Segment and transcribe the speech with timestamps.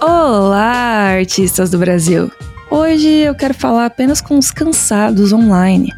[0.00, 2.30] Olá, artistas do Brasil!
[2.70, 5.92] Hoje eu quero falar apenas com os cansados online.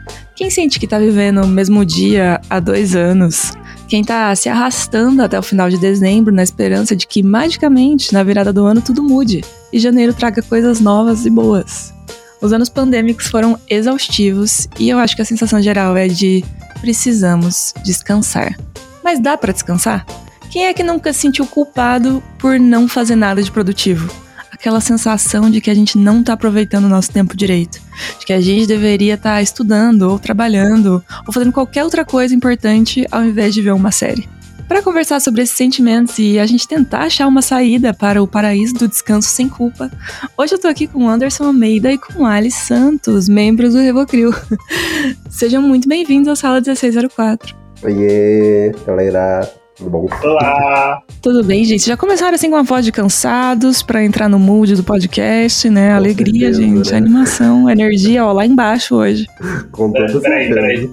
[0.49, 3.53] Quem sente que tá vivendo o mesmo dia há dois anos?
[3.87, 8.23] Quem tá se arrastando até o final de dezembro na esperança de que magicamente na
[8.23, 11.93] virada do ano tudo mude e janeiro traga coisas novas e boas?
[12.41, 16.43] Os anos pandêmicos foram exaustivos e eu acho que a sensação geral é de
[16.81, 18.59] precisamos descansar.
[19.05, 20.07] Mas dá para descansar?
[20.51, 24.11] Quem é que nunca se sentiu culpado por não fazer nada de produtivo?
[24.59, 27.81] Aquela sensação de que a gente não está aproveitando o nosso tempo direito,
[28.19, 32.35] de que a gente deveria estar tá estudando, ou trabalhando, ou fazendo qualquer outra coisa
[32.35, 34.29] importante ao invés de ver uma série.
[34.67, 38.75] Para conversar sobre esses sentimentos e a gente tentar achar uma saída para o paraíso
[38.75, 39.91] do descanso sem culpa,
[40.37, 44.35] hoje eu estou aqui com Anderson Almeida e com Alice Santos, membros do Revocrio.
[45.31, 47.57] Sejam muito bem-vindos à sala 1604.
[47.83, 49.49] Oiê, galera.
[49.79, 50.09] Tudo bom?
[50.25, 51.01] Olá!
[51.23, 51.87] Tudo bem, gente?
[51.87, 55.91] Já começaram assim com a voz de cansados para entrar no mood do podcast, né?
[55.91, 56.97] Com Alegria, certeza, gente, né?
[56.97, 59.25] animação, energia, ó, lá embaixo hoje.
[59.71, 60.91] Com toda é, peraí, peraí.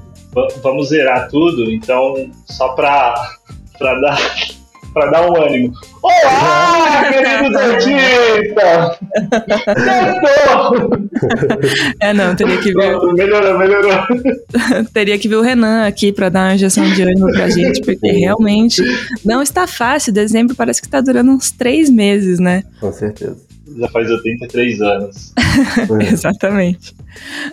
[0.62, 3.16] Vamos zerar tudo, então, só pra,
[3.80, 4.20] pra dar
[4.96, 5.74] para dar um ânimo.
[6.02, 8.98] Olá, queridos artistas!
[12.00, 12.98] é, não, teria que ver.
[13.14, 13.92] Melhorou, melhorou.
[14.94, 18.10] teria que ver o Renan aqui para dar uma injeção de ânimo pra gente, porque
[18.10, 18.82] realmente
[19.26, 20.14] não está fácil.
[20.14, 22.64] Dezembro parece que está durando uns três meses, né?
[22.80, 23.45] Com certeza
[23.78, 25.34] já faz 83 anos.
[26.12, 26.96] Exatamente.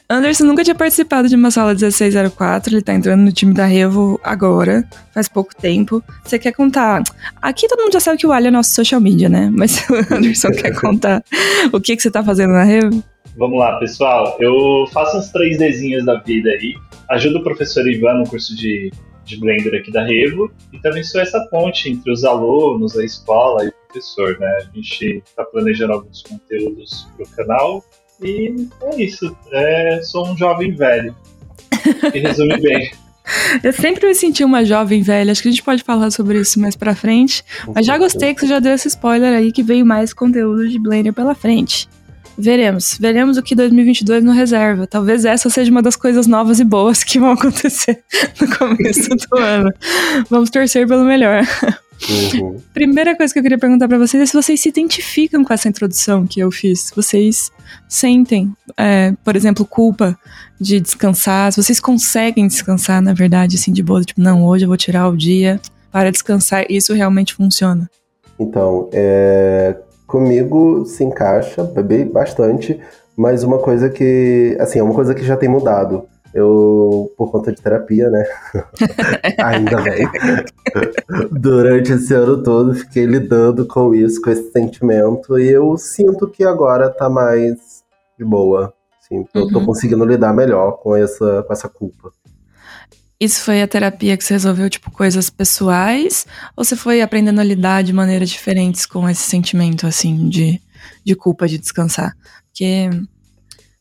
[0.09, 4.21] Anderson nunca tinha participado de uma sala 1604, ele tá entrando no time da Revo
[4.23, 6.03] agora, faz pouco tempo.
[6.25, 7.03] Você quer contar?
[7.41, 9.51] Aqui todo mundo já sabe que o Ali é nosso social media, né?
[9.53, 11.25] Mas o Anderson quer contar
[11.73, 13.03] o que, que você tá fazendo na Revo?
[13.37, 14.37] Vamos lá, pessoal.
[14.39, 16.75] Eu faço três Dzinhas da vida aí.
[17.09, 18.91] Ajudo o professor Ivan no curso de
[19.25, 23.65] de Blender aqui da Revo e também sou essa ponte entre os alunos, a escola
[23.65, 24.59] e o professor, né?
[24.59, 27.85] A gente está planejando alguns conteúdos para o canal
[28.23, 29.37] e é isso.
[29.53, 31.15] É, sou um jovem velho.
[32.13, 32.93] Que resume bem.
[33.63, 36.61] Eu sempre me senti uma jovem velha, acho que a gente pode falar sobre isso
[36.61, 37.45] mais pra frente.
[37.73, 40.79] Mas já gostei que você já deu esse spoiler aí que veio mais conteúdo de
[40.79, 41.89] Blender pela frente.
[42.37, 42.97] Veremos.
[42.99, 44.87] Veremos o que 2022 nos reserva.
[44.87, 48.03] Talvez essa seja uma das coisas novas e boas que vão acontecer
[48.41, 49.71] no começo do ano.
[50.31, 51.43] Vamos torcer pelo melhor.
[52.35, 52.61] Uhum.
[52.73, 55.69] Primeira coisa que eu queria perguntar para vocês é se vocês se identificam com essa
[55.69, 56.81] introdução que eu fiz.
[56.81, 57.51] Se vocês
[57.89, 60.19] sentem, é, por exemplo, culpa
[60.61, 64.69] de descansar, se vocês conseguem descansar, na verdade, assim, de boa, tipo, não, hoje eu
[64.69, 65.61] vou tirar o dia
[65.91, 67.89] para descansar, isso realmente funciona.
[68.39, 69.77] Então, é,
[70.13, 71.67] comigo se encaixa
[72.13, 72.79] bastante,
[73.17, 76.05] mas uma coisa que, assim, é uma coisa que já tem mudado.
[76.35, 78.25] Eu, por conta de terapia, né?
[79.43, 80.07] Ainda bem.
[81.31, 86.45] Durante esse ano todo, fiquei lidando com isso, com esse sentimento, e eu sinto que
[86.45, 87.83] agora tá mais
[88.19, 88.73] de boa.
[89.01, 89.67] Sim, eu tô uhum.
[89.67, 92.11] conseguindo lidar melhor com essa, com essa culpa.
[93.23, 96.27] Isso foi a terapia que você resolveu, tipo, coisas pessoais?
[96.57, 100.61] Ou você foi aprendendo a lidar de maneiras diferentes com esse sentimento, assim, de,
[101.05, 102.17] de culpa de descansar?
[102.49, 102.91] Porque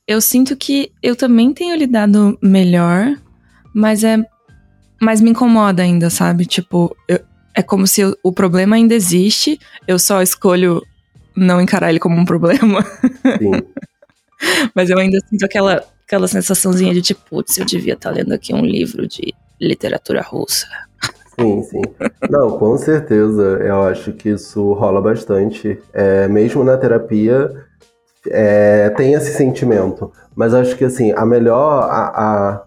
[0.06, 3.18] eu sinto que eu também tenho lidado melhor,
[3.74, 4.19] mas é.
[5.01, 6.46] Mas me incomoda ainda, sabe?
[6.46, 7.19] Tipo, eu,
[7.56, 10.84] é como se eu, o problema ainda existe, eu só escolho
[11.35, 12.84] não encarar ele como um problema.
[12.84, 13.63] Sim.
[14.75, 18.33] mas eu ainda sinto aquela aquela sensaçãozinha de tipo, putz, eu devia estar tá lendo
[18.33, 20.67] aqui um livro de literatura russa.
[21.39, 21.81] Sim, sim.
[22.29, 23.41] Não, com certeza.
[23.63, 25.79] Eu acho que isso rola bastante.
[25.94, 27.50] É, mesmo na terapia,
[28.27, 30.11] é, tem esse sentimento.
[30.35, 31.83] Mas acho que assim, a melhor.
[31.83, 32.63] A, a,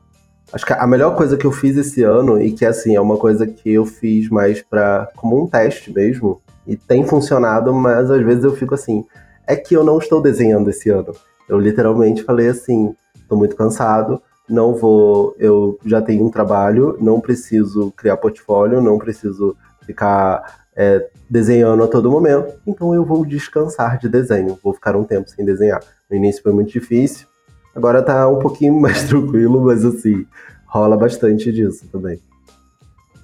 [0.50, 3.18] acho que a melhor coisa que eu fiz esse ano, e que assim, é uma
[3.18, 8.24] coisa que eu fiz mais para como um teste mesmo, e tem funcionado, mas às
[8.24, 9.04] vezes eu fico assim,
[9.46, 11.12] é que eu não estou desenhando esse ano.
[11.46, 12.94] Eu literalmente falei assim,
[13.28, 18.98] tô muito cansado, não vou, eu já tenho um trabalho, não preciso criar portfólio, não
[18.98, 19.56] preciso
[19.86, 25.04] ficar é, desenhando a todo momento, então eu vou descansar de desenho, vou ficar um
[25.04, 25.80] tempo sem desenhar.
[26.10, 27.26] No início foi muito difícil,
[27.74, 30.26] agora tá um pouquinho mais tranquilo, mas assim,
[30.66, 32.20] rola bastante disso também.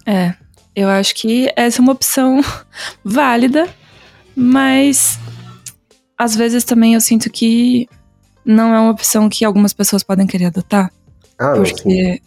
[0.06, 0.34] É,
[0.74, 2.40] eu acho que essa é uma opção
[3.04, 3.68] válida,
[4.34, 5.18] mas
[6.16, 7.88] às vezes também eu sinto que
[8.50, 10.90] não é uma opção que algumas pessoas podem querer adotar.
[11.38, 12.20] Ah, porque,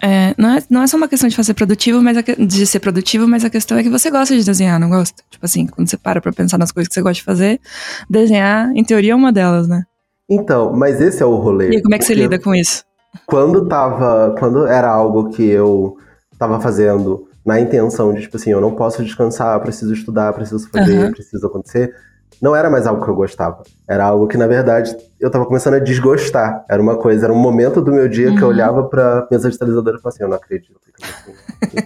[0.00, 2.80] é, não, é, não é só uma questão de fazer produtivo, mas a, de ser
[2.80, 5.22] produtivo, mas a questão é que você gosta de desenhar, não gosta?
[5.28, 7.60] Tipo assim, quando você para pra pensar nas coisas que você gosta de fazer,
[8.08, 9.82] desenhar, em teoria, é uma delas, né?
[10.30, 11.70] Então, mas esse é o rolê.
[11.70, 12.84] E como é que você lida com isso?
[13.26, 14.34] Quando tava.
[14.38, 15.96] Quando era algo que eu
[16.38, 21.06] tava fazendo na intenção de, tipo assim, eu não posso descansar, preciso estudar, preciso fazer,
[21.06, 21.10] uhum.
[21.10, 21.94] preciso acontecer
[22.40, 23.62] não era mais algo que eu gostava.
[23.86, 26.64] Era algo que, na verdade, eu tava começando a desgostar.
[26.68, 28.36] Era uma coisa, era um momento do meu dia uhum.
[28.36, 28.54] que eu uhum.
[28.54, 30.80] olhava pra mesa digitalizadora e falava assim, eu não acredito.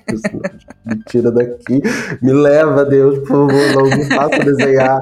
[0.08, 0.40] Assim,
[0.84, 1.82] me tira daqui,
[2.20, 5.00] me leva, Deus, por favor, não me faça desenhar.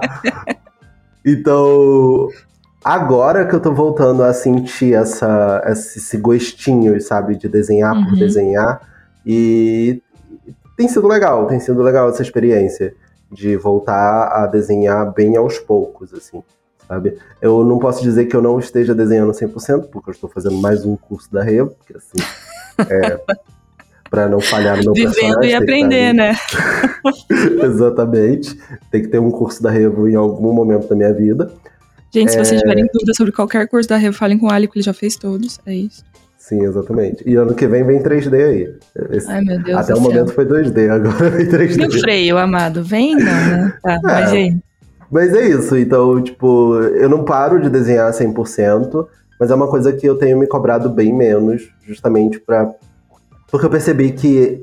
[1.24, 2.28] Então,
[2.84, 8.06] agora que eu tô voltando a sentir essa, esse gostinho, sabe, de desenhar uhum.
[8.06, 8.80] por desenhar,
[9.26, 10.02] e
[10.76, 12.94] tem sido legal, tem sido legal essa experiência
[13.30, 16.42] de voltar a desenhar bem aos poucos, assim,
[16.86, 17.16] sabe?
[17.40, 20.84] Eu não posso dizer que eu não esteja desenhando 100%, porque eu estou fazendo mais
[20.84, 22.18] um curso da Revo, porque assim,
[22.90, 23.20] é,
[24.10, 25.50] para não falhar no meu Vivendo personagem.
[25.50, 26.34] e aprender, né?
[27.62, 28.58] Exatamente.
[28.90, 31.52] Tem que ter um curso da Revo em algum momento da minha vida.
[32.12, 32.62] Gente, se vocês é.
[32.62, 35.14] tiverem dúvidas sobre qualquer curso da Revo, falem com o Ali, que ele já fez
[35.14, 35.60] todos.
[35.64, 36.04] É isso.
[36.50, 37.22] Sim, exatamente.
[37.24, 38.74] E ano que vem vem 3D aí.
[39.12, 41.76] Esse, Ai, meu Deus Até o momento foi 2D, agora vem 3D.
[41.76, 42.82] Meu freio, amado.
[42.82, 43.78] Vem não, né?
[43.80, 44.58] Tá, é, mas aí.
[45.08, 45.76] Mas é isso.
[45.76, 49.06] Então, tipo, eu não paro de desenhar 100%,
[49.38, 52.74] mas é uma coisa que eu tenho me cobrado bem menos, justamente para
[53.48, 54.60] Porque eu percebi que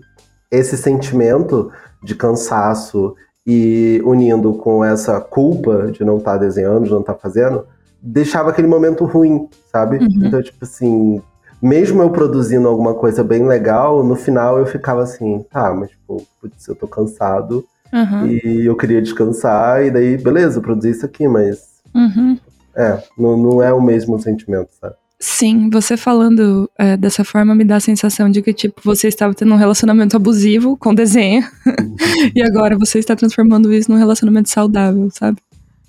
[0.51, 1.71] esse sentimento
[2.03, 7.13] de cansaço e unindo com essa culpa de não estar tá desenhando, de não estar
[7.13, 7.65] tá fazendo,
[8.01, 9.99] deixava aquele momento ruim, sabe?
[9.99, 10.25] Uhum.
[10.25, 11.21] Então, tipo assim,
[11.61, 16.25] mesmo eu produzindo alguma coisa bem legal, no final eu ficava assim, tá, mas tipo,
[16.39, 18.27] putz, eu tô cansado uhum.
[18.27, 21.77] e eu queria descansar, e daí, beleza, eu produzi isso aqui, mas.
[21.93, 22.37] Uhum.
[22.75, 24.95] É, não, não é o mesmo sentimento, sabe?
[25.19, 29.33] Sim, você falando é, dessa forma me dá a sensação de que, tipo, você estava
[29.33, 31.95] tendo um relacionamento abusivo com desenho uhum.
[32.35, 35.39] e agora você está transformando isso num relacionamento saudável, sabe?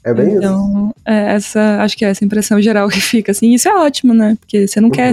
[0.03, 0.71] É bem então, isso.
[0.71, 4.15] Então, é, essa, acho que é essa impressão geral que fica, assim, isso é ótimo,
[4.15, 4.35] né?
[4.41, 4.95] Porque você não uhum.
[4.95, 5.13] quer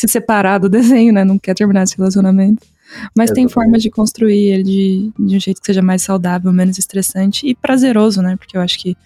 [0.00, 1.24] se separar do desenho, né?
[1.24, 2.66] Não quer terminar esse relacionamento.
[3.14, 3.34] Mas Exatamente.
[3.34, 7.46] tem formas de construir ele de, de um jeito que seja mais saudável, menos estressante
[7.46, 8.36] e prazeroso, né?
[8.36, 8.96] Porque eu acho que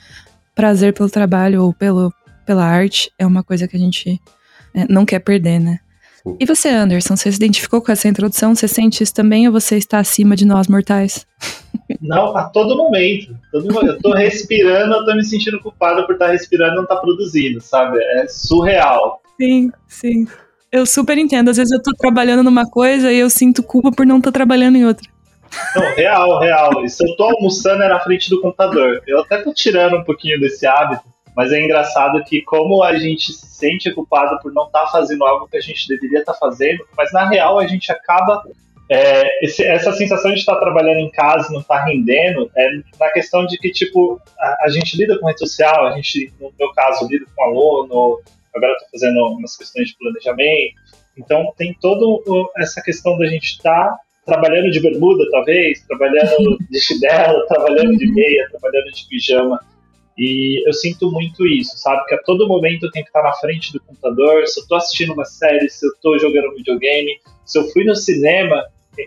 [0.55, 2.13] prazer pelo trabalho ou pelo,
[2.47, 4.21] pela arte é uma coisa que a gente
[4.75, 5.81] é, não quer perder, né?
[6.23, 6.37] Sim.
[6.41, 8.55] E você, Anderson, você se identificou com essa introdução?
[8.55, 11.27] Você sente isso também ou você está acima de nós mortais?
[12.01, 13.37] Não, a todo momento.
[13.53, 13.97] Todo momento.
[13.97, 17.01] Eu tô respirando, eu tô me sentindo culpado por estar respirando e não estar tá
[17.03, 17.99] produzindo, sabe?
[17.99, 19.21] É surreal.
[19.39, 20.27] Sim, sim.
[20.75, 21.51] Eu super entendo.
[21.51, 24.35] Às vezes eu tô trabalhando numa coisa e eu sinto culpa por não estar tá
[24.35, 25.09] trabalhando em outra.
[25.77, 26.85] Não, real, real.
[26.85, 29.01] E se eu tô almoçando é na frente do computador.
[29.07, 31.05] Eu até tô tirando um pouquinho desse hábito,
[31.37, 35.25] mas é engraçado que como a gente se sente culpado por não estar tá fazendo
[35.25, 38.43] algo que a gente deveria estar tá fazendo, mas na real a gente acaba
[38.91, 42.69] é, esse, essa sensação de estar trabalhando em casa não estar rendendo é
[42.99, 46.53] na questão de que, tipo, a, a, gente lida com rede social, a gente, no
[46.59, 48.21] meu caso, lida com aluno,
[48.55, 50.75] agora estou fazendo umas questões de planejamento.
[51.17, 52.05] Então tem toda
[52.57, 58.13] essa questão da gente estar tá trabalhando de bermuda, talvez, trabalhando de chinelo, trabalhando de
[58.13, 59.61] meia, trabalhando de pijama.
[60.17, 62.05] E eu sinto muito isso, sabe?
[62.07, 64.79] Que a todo momento eu tenho que estar na frente do computador, se eu estou
[64.79, 68.65] assistindo uma série, se eu estou jogando um videogame, se eu fui no cinema,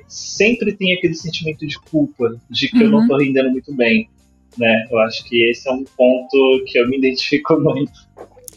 [0.08, 2.84] sempre tem aquele sentimento de culpa, de que uhum.
[2.84, 3.24] eu não estou uhum.
[3.24, 4.10] rendendo muito bem.
[4.58, 4.88] Né?
[4.92, 7.92] Eu acho que esse é um ponto que eu me identifico muito.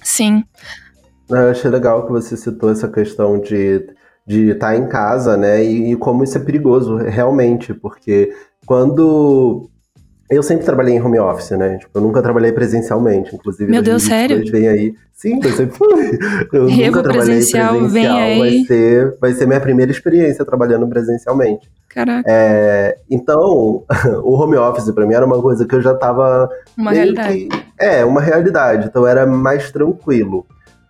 [0.02, 0.44] Sim.
[1.28, 3.86] Eu achei legal que você citou essa questão de
[4.26, 5.64] de estar tá em casa, né?
[5.64, 8.32] E, e, como isso é perigoso, realmente, porque
[8.64, 9.68] quando
[10.30, 11.78] eu sempre trabalhei em home office, né?
[11.78, 13.68] Tipo, eu nunca trabalhei presencialmente, inclusive.
[13.68, 14.40] Meu Deus, sério?
[14.50, 14.94] Vem aí.
[15.12, 16.18] Sim, eu sempre fui.
[16.52, 18.16] Eu Rego nunca trabalhei presencial, presencial.
[18.16, 18.38] Vem aí.
[18.38, 21.68] Vai ser, vai ser minha primeira experiência trabalhando presencialmente.
[21.90, 22.24] Caraca.
[22.30, 23.84] É, então,
[24.22, 26.48] o home office para mim era uma coisa que eu já tava.
[26.76, 27.48] Uma realidade.
[27.48, 28.86] Que, é, uma realidade.
[28.86, 30.46] Então era mais tranquilo.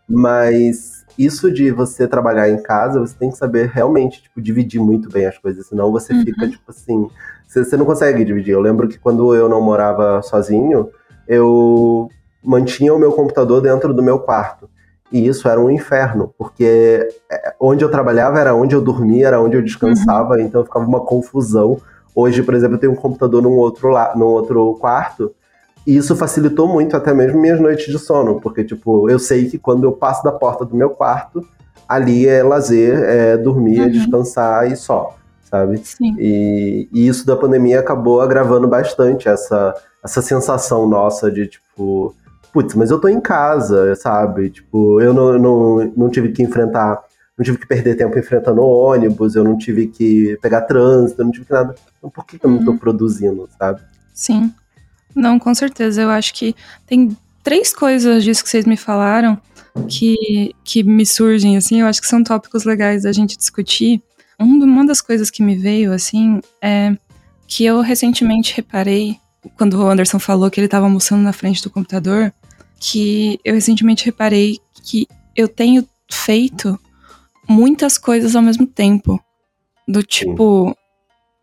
[0.06, 5.08] Mas isso de você trabalhar em casa, você tem que saber realmente, tipo, dividir muito
[5.08, 5.66] bem as coisas.
[5.66, 6.24] Senão você uhum.
[6.24, 7.08] fica, tipo assim.
[7.48, 8.52] Você, você não consegue dividir.
[8.52, 10.90] Eu lembro que quando eu não morava sozinho,
[11.26, 12.08] eu
[12.44, 14.69] mantinha o meu computador dentro do meu quarto.
[15.12, 19.40] E isso era um inferno, porque é, onde eu trabalhava era onde eu dormia, era
[19.40, 20.40] onde eu descansava, uhum.
[20.40, 21.78] então ficava uma confusão.
[22.14, 25.34] Hoje, por exemplo, eu tenho um computador num outro, la num outro quarto,
[25.86, 29.58] e isso facilitou muito até mesmo minhas noites de sono, porque, tipo, eu sei que
[29.58, 31.44] quando eu passo da porta do meu quarto,
[31.88, 33.86] ali é lazer, é dormir, é uhum.
[33.86, 35.78] é descansar e só, sabe?
[35.78, 36.14] Sim.
[36.18, 39.74] E, e isso da pandemia acabou agravando bastante essa,
[40.04, 42.14] essa sensação nossa de, tipo,
[42.52, 44.50] putz, mas eu tô em casa, sabe?
[44.50, 47.02] Tipo, eu não, não, não tive que enfrentar
[47.40, 51.32] não tive que perder tempo enfrentando ônibus, eu não tive que pegar trânsito, eu não
[51.32, 51.74] tive que nada.
[51.96, 52.78] Então por que, que eu não tô uhum.
[52.78, 53.80] produzindo, sabe?
[54.12, 54.52] Sim.
[55.14, 56.02] Não, com certeza.
[56.02, 56.54] Eu acho que
[56.86, 59.40] tem três coisas disso que vocês me falaram
[59.88, 64.02] que, que me surgem, assim, eu acho que são tópicos legais da gente discutir.
[64.38, 66.94] uma das coisas que me veio, assim, é
[67.46, 69.16] que eu recentemente reparei,
[69.56, 72.32] quando o Anderson falou que ele estava almoçando na frente do computador,
[72.80, 75.06] que eu recentemente reparei que
[75.36, 76.80] eu tenho feito
[77.46, 79.22] muitas coisas ao mesmo tempo.
[79.86, 80.74] Do tipo,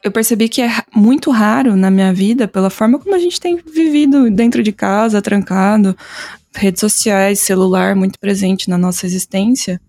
[0.04, 3.56] eu percebi que é muito raro na minha vida, pela forma como a gente tem
[3.56, 5.96] vivido dentro de casa, trancado,
[6.56, 9.80] redes sociais, celular muito presente na nossa existência,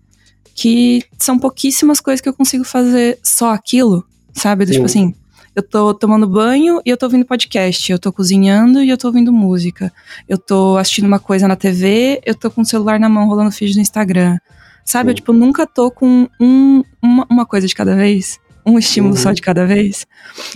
[0.53, 4.65] que são pouquíssimas coisas que eu consigo fazer só aquilo, sabe?
[4.67, 5.15] Tipo assim,
[5.59, 9.07] eu tô tomando banho e eu tô ouvindo podcast, eu tô cozinhando e eu tô
[9.07, 9.91] ouvindo música,
[10.27, 13.51] eu tô assistindo uma coisa na TV, eu tô com o celular na mão rolando
[13.51, 14.37] feed no Instagram.
[14.85, 15.11] Sabe?
[15.11, 19.21] Eu, tipo, nunca tô com um, uma, uma coisa de cada vez um estímulo uhum.
[19.21, 20.05] só de cada vez.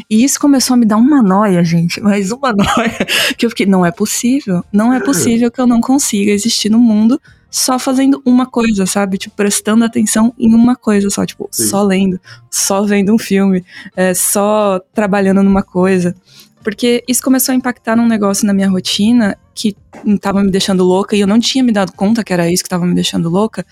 [0.09, 3.05] E isso começou a me dar uma noia, gente, mas uma noia
[3.37, 6.79] que eu fiquei, não é possível, não é possível que eu não consiga existir no
[6.79, 7.19] mundo
[7.53, 9.15] só fazendo uma coisa, sabe?
[9.15, 11.67] Tipo, prestando atenção em uma coisa só, tipo, Sim.
[11.67, 12.19] só lendo,
[12.49, 13.63] só vendo um filme,
[13.95, 16.15] é, só trabalhando numa coisa.
[16.63, 19.77] Porque isso começou a impactar num negócio na minha rotina que
[20.19, 22.69] tava me deixando louca e eu não tinha me dado conta que era isso que
[22.69, 23.63] tava me deixando louca,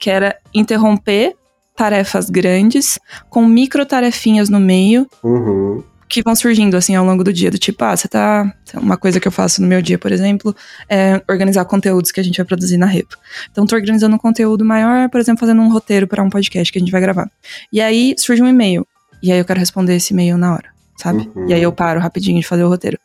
[0.00, 1.36] que era interromper
[1.76, 2.98] tarefas grandes
[3.30, 5.06] com micro tarefinhas no meio.
[5.22, 5.84] Uhum.
[6.08, 8.52] Que vão surgindo assim ao longo do dia, do tipo, ah, você tá.
[8.74, 10.54] Uma coisa que eu faço no meu dia, por exemplo,
[10.88, 13.16] é organizar conteúdos que a gente vai produzir na Repo.
[13.50, 16.78] Então, tô organizando um conteúdo maior, por exemplo, fazendo um roteiro para um podcast que
[16.78, 17.30] a gente vai gravar.
[17.72, 18.86] E aí surge um e-mail.
[19.22, 21.30] E aí eu quero responder esse e-mail na hora sabe?
[21.34, 21.48] Uhum.
[21.48, 22.98] E aí eu paro rapidinho de fazer o roteiro.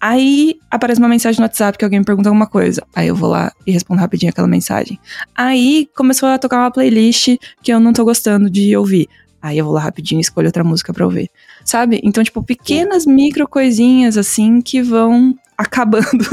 [0.00, 2.82] Aí aparece uma mensagem no WhatsApp que alguém me pergunta alguma coisa.
[2.94, 4.98] Aí eu vou lá e respondo rapidinho aquela mensagem.
[5.34, 9.08] Aí começou a tocar uma playlist que eu não tô gostando de ouvir.
[9.40, 11.30] Aí eu vou lá rapidinho e escolho outra música pra ouvir.
[11.66, 12.00] Sabe?
[12.02, 16.24] Então, tipo, pequenas micro coisinhas assim que vão acabando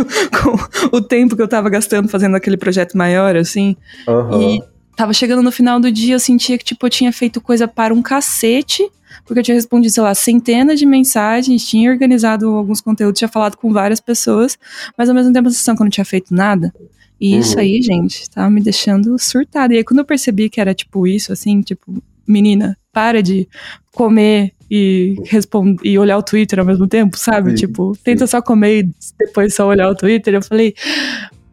[0.42, 3.76] com o tempo que eu tava gastando fazendo aquele projeto maior, assim.
[4.08, 4.56] Uhum.
[4.56, 4.64] E
[4.96, 7.94] tava chegando no final do dia, eu sentia que, tipo, eu tinha feito coisa para
[7.94, 8.88] um cacete
[9.26, 13.56] porque eu tinha respondido, sei lá, centenas de mensagens, tinha organizado alguns conteúdos, tinha falado
[13.58, 14.58] com várias pessoas,
[14.98, 16.74] mas ao mesmo tempo a sensação que eu não tinha feito nada.
[17.20, 17.40] E uhum.
[17.40, 19.74] isso aí, gente, tava me deixando surtada.
[19.74, 23.48] E aí quando eu percebi que era tipo isso, assim, tipo, menina, para de
[23.94, 27.52] comer e responder e olhar o Twitter ao mesmo tempo, sabe?
[27.52, 28.90] Sim, tipo, tenta só comer e
[29.20, 30.34] depois só olhar o Twitter.
[30.34, 30.74] Eu falei,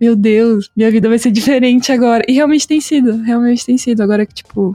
[0.00, 2.24] meu Deus, minha vida vai ser diferente agora.
[2.26, 4.02] E realmente tem sido, realmente tem sido.
[4.02, 4.74] Agora que, tipo,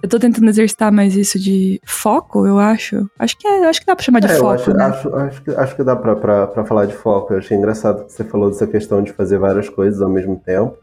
[0.00, 3.10] eu tô tentando exercitar mais isso de foco, eu acho.
[3.18, 4.52] Acho que, é, acho que dá pra chamar de é, foco.
[4.52, 4.84] Acho, né?
[4.84, 7.34] acho, acho, que, acho que dá pra, pra, pra falar de foco.
[7.34, 10.78] Eu achei engraçado que você falou dessa questão de fazer várias coisas ao mesmo tempo.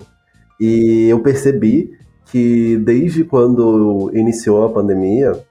[0.59, 1.89] E eu percebi
[2.25, 5.41] que desde quando iniciou a pandemia,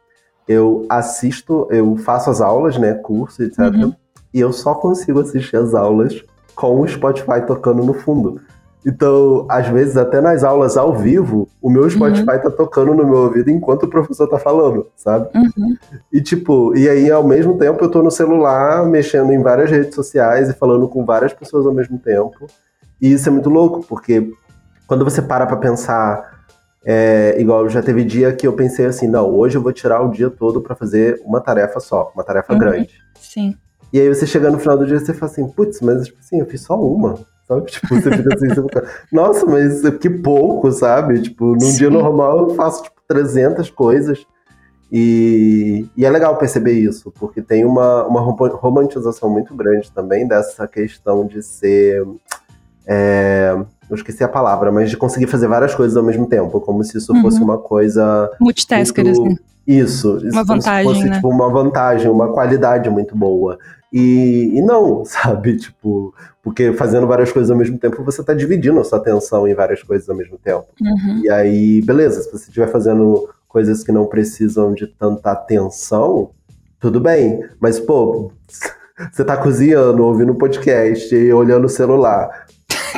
[0.47, 3.59] eu assisto, eu faço as aulas, né, curso, etc.
[3.59, 3.95] Uhum.
[4.33, 6.23] E eu só consigo assistir as aulas
[6.55, 8.41] com o Spotify tocando no fundo.
[8.87, 12.43] Então, às vezes, até nas aulas ao vivo, o meu Spotify uhum.
[12.43, 15.29] tá tocando no meu ouvido enquanto o professor tá falando, sabe?
[15.35, 15.77] Uhum.
[16.13, 19.95] E tipo, e aí ao mesmo tempo eu tô no celular, mexendo em várias redes
[19.95, 22.47] sociais e falando com várias pessoas ao mesmo tempo.
[23.01, 24.31] E isso é muito louco, porque
[24.87, 26.34] quando você para pra pensar,
[26.85, 30.11] é, igual já teve dia que eu pensei assim, não, hoje eu vou tirar o
[30.11, 32.59] dia todo para fazer uma tarefa só, uma tarefa uhum.
[32.59, 32.95] grande.
[33.19, 33.57] Sim.
[33.93, 36.19] E aí você chega no final do dia e você fala assim, putz, mas tipo
[36.19, 37.15] assim, eu fiz só uma.
[37.47, 37.67] Sabe?
[37.71, 41.21] Tipo, você fica assim, você fica, nossa, mas que pouco, sabe?
[41.21, 41.79] Tipo, num Sim.
[41.79, 44.27] dia normal eu faço, tipo, 300 coisas.
[44.91, 50.69] E, e, é legal perceber isso, porque tem uma, uma romantização muito grande também dessa
[50.69, 52.07] questão de ser.
[52.87, 53.57] É,
[53.95, 56.99] eu esqueci a palavra, mas de conseguir fazer várias coisas ao mesmo tempo, como se
[56.99, 57.23] isso uhum.
[57.23, 58.31] fosse uma coisa.
[58.41, 59.23] Multitasker, muito...
[59.23, 59.39] assim.
[59.67, 61.17] Isso, isso uma vantagem, fosse, né?
[61.17, 63.59] tipo, uma vantagem, uma qualidade muito boa.
[63.91, 65.57] E, e, não, sabe?
[65.57, 69.55] Tipo, porque fazendo várias coisas ao mesmo tempo, você está dividindo a sua atenção em
[69.55, 70.67] várias coisas ao mesmo tempo.
[70.81, 71.23] Uhum.
[71.25, 76.31] E aí, beleza, se você estiver fazendo coisas que não precisam de tanta atenção,
[76.81, 77.43] tudo bem.
[77.61, 78.33] Mas, pô,
[79.11, 82.47] você está cozinhando, ouvindo podcast e olhando o celular.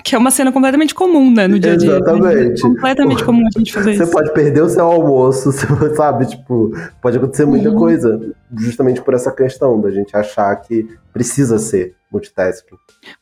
[0.03, 1.97] Que é uma cena completamente comum, né, no dia a dia.
[1.97, 2.61] Exatamente.
[2.61, 4.07] É completamente comum a gente fazer você isso.
[4.07, 5.53] Você pode perder o seu almoço,
[5.97, 6.27] sabe?
[6.27, 7.77] Tipo, pode acontecer muita uhum.
[7.77, 12.77] coisa, justamente por essa questão da gente achar que precisa ser multitasking.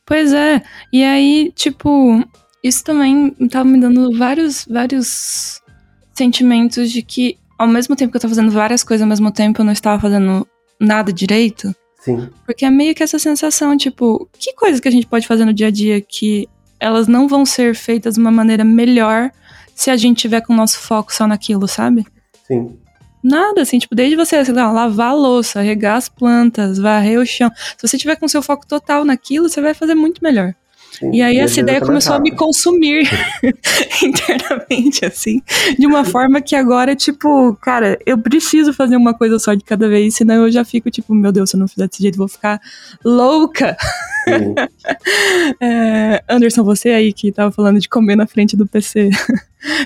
[0.05, 0.61] Pois é.
[0.91, 2.23] E aí, tipo,
[2.63, 5.61] isso também tava me dando vários, vários
[6.13, 9.61] sentimentos de que, ao mesmo tempo que eu tava fazendo várias coisas ao mesmo tempo,
[9.61, 10.47] eu não estava fazendo
[10.79, 11.73] nada direito.
[11.99, 12.29] Sim.
[12.45, 15.53] Porque é meio que essa sensação, tipo, que coisa que a gente pode fazer no
[15.53, 16.47] dia a dia que
[16.85, 19.31] elas não vão ser feitas de uma maneira melhor
[19.73, 22.05] se a gente tiver com o nosso foco só naquilo, sabe?
[22.47, 22.77] Sim.
[23.23, 27.51] Nada, assim, tipo, desde você, lá, lavar a louça, regar as plantas, varrer o chão.
[27.75, 30.53] Se você tiver com seu foco total naquilo, você vai fazer muito melhor.
[30.97, 33.09] Sim, e aí essa ideia começou a me consumir
[34.01, 35.41] internamente, assim,
[35.77, 39.89] de uma forma que agora, tipo, cara, eu preciso fazer uma coisa só de cada
[39.89, 42.19] vez, senão eu já fico, tipo, meu Deus, se eu não fizer desse jeito, eu
[42.19, 42.61] vou ficar
[43.03, 43.75] louca.
[45.61, 49.09] é, Anderson, você aí que tava falando de comer na frente do PC,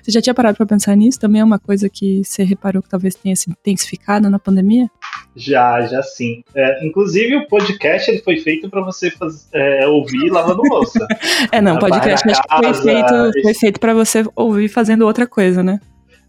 [0.02, 1.20] você já tinha parado para pensar nisso?
[1.20, 4.90] Também é uma coisa que você reparou que talvez tenha se intensificado na pandemia?
[5.36, 6.44] Já, já sim.
[6.56, 11.08] É, inclusive, o podcast ele foi feito para você fazer, é, ouvir lavando louça.
[11.52, 15.26] é, não, o podcast acho que foi feito, foi feito para você ouvir fazendo outra
[15.26, 15.80] coisa, né?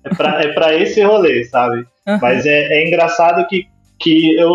[0.05, 1.87] É pra, é pra esse rolê, sabe?
[2.07, 2.19] Uhum.
[2.21, 3.67] Mas é, é engraçado que
[4.01, 4.51] que eu,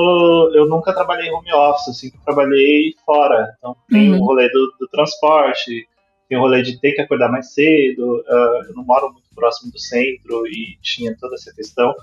[0.56, 3.54] eu nunca trabalhei em home office, assim, trabalhei fora.
[3.60, 4.20] Então tem uhum.
[4.20, 5.88] o rolê do, do, transporte,
[6.28, 9.72] tem o rolê de ter que acordar mais cedo, uh, eu não moro muito próximo
[9.72, 11.94] do centro e tinha toda essa questão.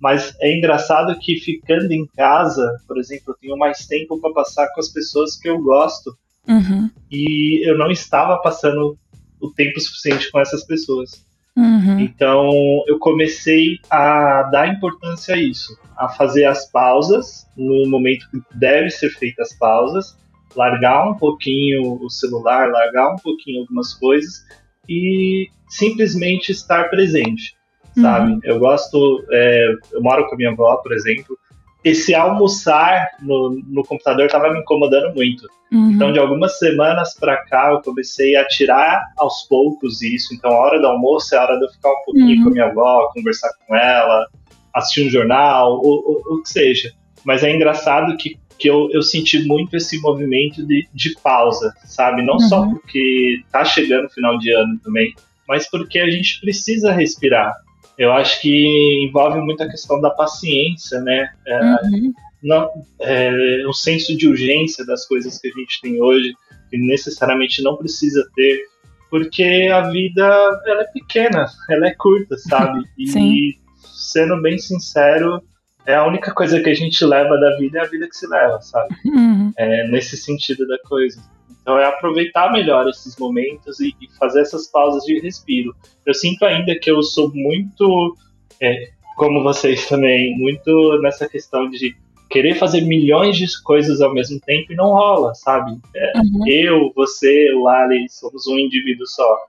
[0.00, 4.68] Mas é engraçado que ficando em casa, por exemplo, eu tenho mais tempo para passar
[4.74, 6.16] com as pessoas que eu gosto.
[6.46, 6.90] Uhum.
[7.10, 8.98] E eu não estava passando
[9.40, 11.24] o tempo suficiente com essas pessoas.
[11.56, 12.00] Uhum.
[12.00, 12.50] Então
[12.86, 18.90] eu comecei a dar importância a isso, a fazer as pausas no momento que deve
[18.90, 20.16] ser feitas as pausas,
[20.56, 24.44] largar um pouquinho o celular, largar um pouquinho algumas coisas
[24.88, 27.56] e simplesmente estar presente,
[27.94, 28.32] sabe?
[28.32, 28.40] Uhum.
[28.44, 31.36] Eu gosto, é, eu moro com a minha avó, por exemplo,
[31.82, 35.46] esse almoçar no, no computador estava me incomodando muito.
[35.70, 35.90] Uhum.
[35.90, 40.32] Então, de algumas semanas para cá, eu comecei a tirar aos poucos isso.
[40.34, 42.44] Então, a hora do almoço é a hora de eu ficar um pouquinho uhum.
[42.44, 44.26] com a minha avó, conversar com ela,
[44.72, 46.92] assistir um jornal, o que seja.
[47.24, 52.22] Mas é engraçado que, que eu, eu senti muito esse movimento de, de pausa, sabe?
[52.22, 52.40] Não uhum.
[52.40, 55.12] só porque tá chegando o final de ano também,
[55.48, 57.54] mas porque a gente precisa respirar
[57.96, 61.28] eu acho que envolve muito a questão da paciência, né?
[61.46, 62.12] É, uhum.
[62.42, 62.70] não,
[63.00, 66.34] é, o senso de urgência das coisas que a gente tem hoje,
[66.70, 68.64] que necessariamente não precisa ter,
[69.10, 70.24] porque a vida
[70.66, 72.84] ela é pequena, ela é curta, sabe?
[72.98, 73.58] E
[73.94, 75.42] sendo bem sincero,
[75.86, 78.26] é a única coisa que a gente leva da vida é a vida que se
[78.26, 78.94] leva, sabe?
[79.04, 79.52] Uhum.
[79.56, 81.20] É, nesse sentido da coisa.
[81.60, 85.74] Então é aproveitar melhor esses momentos e, e, fazer essas pausas de respiro.
[86.04, 88.16] Eu sinto ainda que eu sou muito,
[88.60, 91.96] é, como vocês também, muito nessa questão de
[92.28, 95.78] querer fazer milhões de coisas ao mesmo tempo e não rola, sabe?
[95.94, 96.48] É, uhum.
[96.48, 99.46] Eu, você, o Ali, somos um indivíduo só.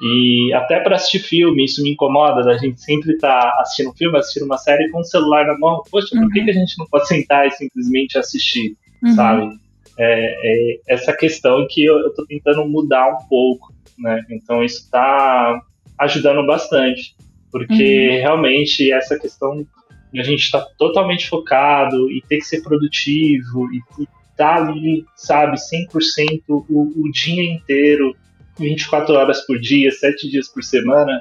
[0.00, 3.94] E até para assistir filme, isso me incomoda, da gente sempre estar tá assistindo um
[3.94, 5.82] filme, assistindo uma série com o celular na mão.
[5.90, 6.22] Poxa, uhum.
[6.22, 6.44] por que, uhum.
[6.44, 9.14] que a gente não pode sentar e simplesmente assistir, uhum.
[9.14, 9.58] sabe?
[9.98, 14.22] é, é essa questão que eu estou tentando mudar um pouco, né?
[14.30, 15.60] Então isso está
[15.98, 17.16] ajudando bastante,
[17.50, 18.16] porque uhum.
[18.16, 19.66] realmente essa questão
[20.12, 24.06] de a gente estar tá totalmente focado e ter que ser produtivo e estar
[24.36, 28.14] tá ali, sabe, 100% o, o dia inteiro,
[28.58, 31.20] 24 horas por dia, 7 dias por semana,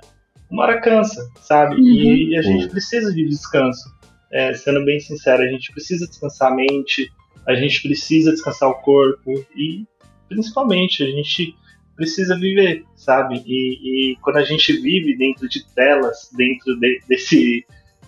[0.50, 1.76] uma hora cansa, sabe?
[1.76, 1.88] Uhum.
[1.88, 3.84] E, e, a gente precisa de descanso.
[4.32, 7.12] É, sendo bem sincero, a gente precisa descansar a mente,
[7.48, 9.86] a gente precisa descansar o corpo e
[10.28, 11.56] principalmente a gente
[11.96, 13.42] precisa viver, sabe?
[13.46, 17.66] E, e quando a gente vive dentro de telas, dentro de, desse,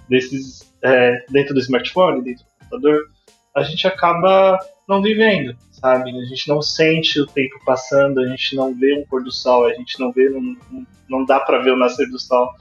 [0.10, 3.08] desses, é, dentro do smartphone, dentro do computador,
[3.56, 6.10] a gente acaba não vivendo, sabe?
[6.10, 9.66] A gente não sente o tempo passando, a gente não vê um pôr do sol,
[9.66, 10.56] a gente não vê, não,
[11.10, 12.54] não dá para ver o nascer do sol,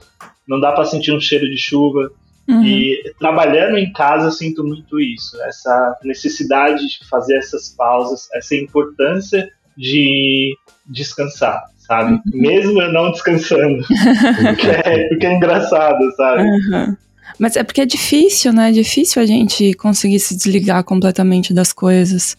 [0.47, 2.11] não dá para sentir um cheiro de chuva.
[2.47, 2.63] Uhum.
[2.63, 8.55] E trabalhando em casa eu sinto muito isso, essa necessidade de fazer essas pausas, essa
[8.55, 12.13] importância de descansar, sabe?
[12.13, 12.21] Uhum.
[12.33, 13.83] Mesmo eu não descansando.
[14.47, 16.43] porque, é, porque é engraçado, sabe?
[16.43, 16.95] Uhum.
[17.37, 18.69] Mas é porque é difícil, né?
[18.69, 22.37] É difícil a gente conseguir se desligar completamente das coisas.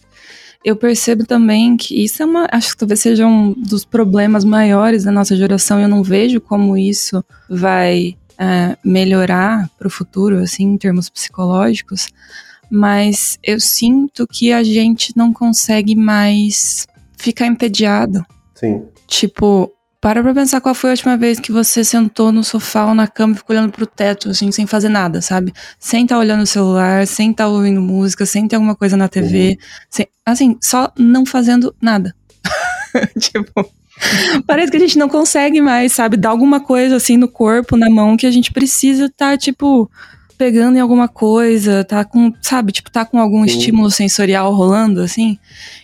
[0.63, 2.47] Eu percebo também que isso é uma.
[2.51, 5.79] Acho que talvez seja um dos problemas maiores da nossa geração.
[5.79, 12.09] Eu não vejo como isso vai uh, melhorar para o futuro, assim, em termos psicológicos,
[12.69, 18.25] mas eu sinto que a gente não consegue mais ficar entediado.
[18.53, 18.83] Sim.
[19.07, 22.93] Tipo, para pra pensar qual foi a última vez que você sentou no sofá ou
[22.93, 25.53] na cama e ficou olhando pro teto, assim, sem fazer nada, sabe?
[25.77, 28.95] Sem estar tá olhando o celular, sem estar tá ouvindo música, sem ter alguma coisa
[28.95, 29.49] na TV.
[29.49, 29.55] Uhum.
[29.89, 32.15] Sem, assim, só não fazendo nada.
[33.19, 33.69] tipo,
[34.47, 36.15] Parece que a gente não consegue mais, sabe?
[36.15, 39.89] Dar alguma coisa assim no corpo, na mão, que a gente precisa estar, tá, tipo,
[40.37, 43.57] pegando em alguma coisa, tá com, sabe, tipo, tá com algum Sim.
[43.57, 45.37] estímulo sensorial rolando, assim.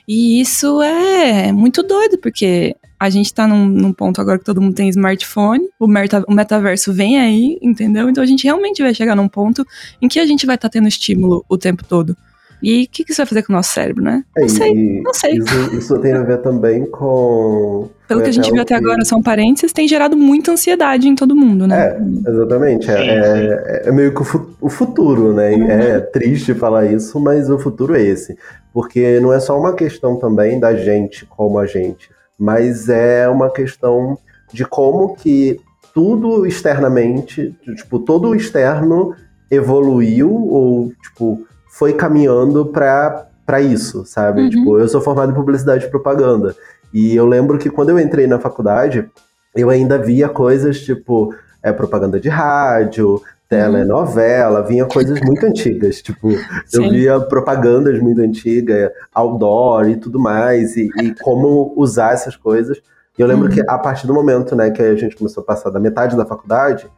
[0.08, 4.62] E isso é muito doido, porque a gente tá num, num, ponto agora que todo
[4.62, 8.10] mundo tem smartphone, o, meta, o metaverso vem aí, entendeu?
[8.10, 9.66] Então a gente realmente vai chegar num ponto
[10.02, 12.16] em que a gente vai estar tá tendo estímulo o tempo todo.
[12.64, 14.24] E o que, que isso vai fazer com o nosso cérebro, né?
[14.36, 15.38] É, não sei, não sei.
[15.38, 17.90] Isso, isso, tem a ver também com.
[18.08, 21.36] Pelo que a gente viu até agora, são parênteses, tem gerado muita ansiedade em todo
[21.36, 21.90] mundo, né?
[21.90, 22.90] É, exatamente.
[22.90, 24.22] É, é, é meio que
[24.62, 25.52] o futuro, né?
[25.52, 25.70] Uhum.
[25.70, 28.38] É triste falar isso, mas o futuro é esse.
[28.74, 33.50] Porque não é só uma questão também da gente como a gente, mas é uma
[33.50, 34.18] questão
[34.52, 35.60] de como que
[35.94, 39.16] tudo externamente, tipo, todo o externo
[39.50, 44.42] evoluiu ou, tipo, foi caminhando para isso, sabe?
[44.42, 44.50] Uhum.
[44.50, 46.56] Tipo, eu sou formado em publicidade e propaganda.
[46.94, 49.10] E eu lembro que quando eu entrei na faculdade,
[49.56, 56.02] eu ainda via coisas tipo é, propaganda de rádio, telenovela, vinha coisas muito antigas.
[56.02, 56.32] Tipo,
[56.66, 56.86] Sim.
[56.86, 62.82] eu via propagandas muito antigas, outdoor e tudo mais, e, e como usar essas coisas.
[63.18, 63.54] E eu lembro uhum.
[63.54, 66.26] que a partir do momento né, que a gente começou a passar da metade da
[66.26, 66.90] faculdade,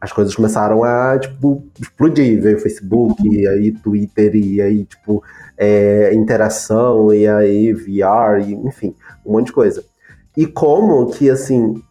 [0.00, 2.40] as coisas começaram a, tipo, explodir.
[2.40, 3.32] Veio Facebook, uhum.
[3.32, 5.22] e aí Twitter, e aí, tipo,
[5.56, 9.82] é, interação, e aí VR, e, enfim, um monte de coisa.
[10.36, 11.82] E como que, assim,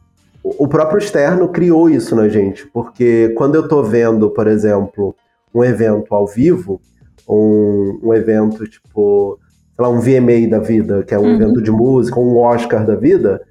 [0.43, 5.15] o próprio externo criou isso na gente, porque quando eu tô vendo, por exemplo,
[5.53, 6.81] um evento ao vivo,
[7.27, 9.39] um, um evento tipo,
[9.75, 11.35] sei lá, um VMA da vida, que é um uhum.
[11.35, 13.41] evento de música, um Oscar da vida,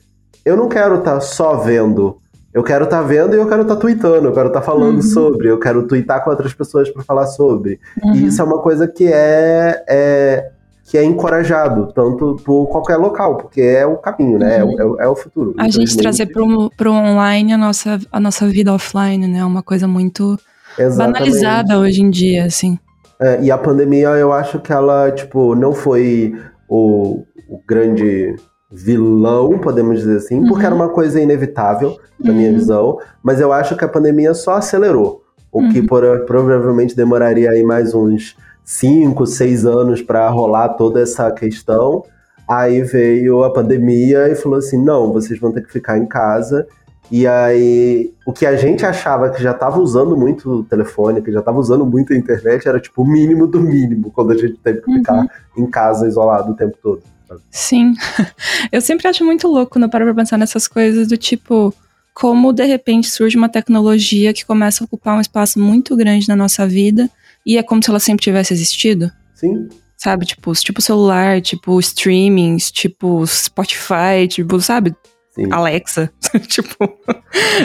[0.45, 2.21] eu não quero estar tá só vendo
[2.53, 4.67] eu quero estar tá vendo e eu quero estar tá tweetando, eu quero estar tá
[4.67, 5.03] falando uhum.
[5.03, 7.81] sobre, eu quero tweetar com outras pessoas para falar sobre.
[8.03, 8.15] Uhum.
[8.15, 10.51] E isso é uma coisa que é, é,
[10.85, 14.59] que é encorajado, tanto por qualquer local, porque é o caminho, né?
[14.59, 15.01] É uhum.
[15.01, 15.55] É, é, o futuro.
[15.59, 19.39] A gente trazer para o online a nossa, a nossa vida offline, né?
[19.39, 20.37] É uma coisa muito
[20.79, 21.31] Exatamente.
[21.31, 22.79] banalizada hoje em dia, assim.
[23.21, 26.35] É, e a pandemia, eu acho que ela, tipo, não foi
[26.69, 28.35] o, o grande
[28.73, 30.49] vilão, podemos dizer assim, uhum.
[30.49, 32.37] porque era uma coisa inevitável, na uhum.
[32.37, 35.73] minha visão, mas eu acho que a pandemia só acelerou, o uhum.
[35.73, 42.05] que por, provavelmente demoraria aí mais uns 5, 6 anos para rolar toda essa questão.
[42.49, 46.67] Aí veio a pandemia e falou assim: não, vocês vão ter que ficar em casa.
[47.11, 51.31] E aí, o que a gente achava que já estava usando muito o telefone, que
[51.31, 54.55] já estava usando muito a internet, era tipo o mínimo do mínimo, quando a gente
[54.55, 55.29] teve que ficar uhum.
[55.59, 57.03] em casa isolado o tempo todo.
[57.51, 57.95] Sim.
[58.73, 61.75] Eu sempre acho muito louco quando eu paro pra pensar nessas coisas do tipo,
[62.15, 66.37] como de repente surge uma tecnologia que começa a ocupar um espaço muito grande na
[66.37, 67.11] nossa vida
[67.45, 69.11] e é como se ela sempre tivesse existido.
[69.35, 69.69] Sim.
[69.97, 74.95] Sabe, tipo, tipo celular, tipo streamings, tipo Spotify, tipo, sabe?
[75.35, 75.51] Sim.
[75.51, 76.13] Alexa,
[76.47, 76.77] tipo,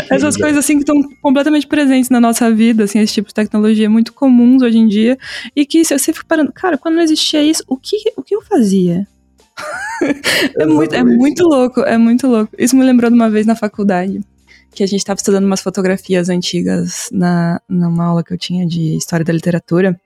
[0.09, 3.89] essas coisas assim que estão completamente presentes na nossa vida, assim, esse tipo de tecnologia
[3.89, 5.17] muito comuns hoje em dia,
[5.53, 8.33] e que se você fica parando, cara, quando não existia isso, o que, o que
[8.33, 9.05] eu fazia?
[10.57, 12.53] é, muito, é muito louco, é muito louco.
[12.57, 14.21] Isso me lembrou de uma vez na faculdade,
[14.77, 18.95] que a gente estava estudando umas fotografias antigas na, numa aula que eu tinha de
[18.95, 19.99] História da Literatura.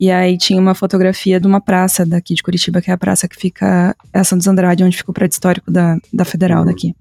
[0.00, 3.28] E aí tinha uma fotografia de uma praça daqui de Curitiba, que é a praça
[3.28, 6.66] que fica, é a Santos Andrade, onde fica o prédio histórico da, da Federal uhum.
[6.68, 6.94] daqui.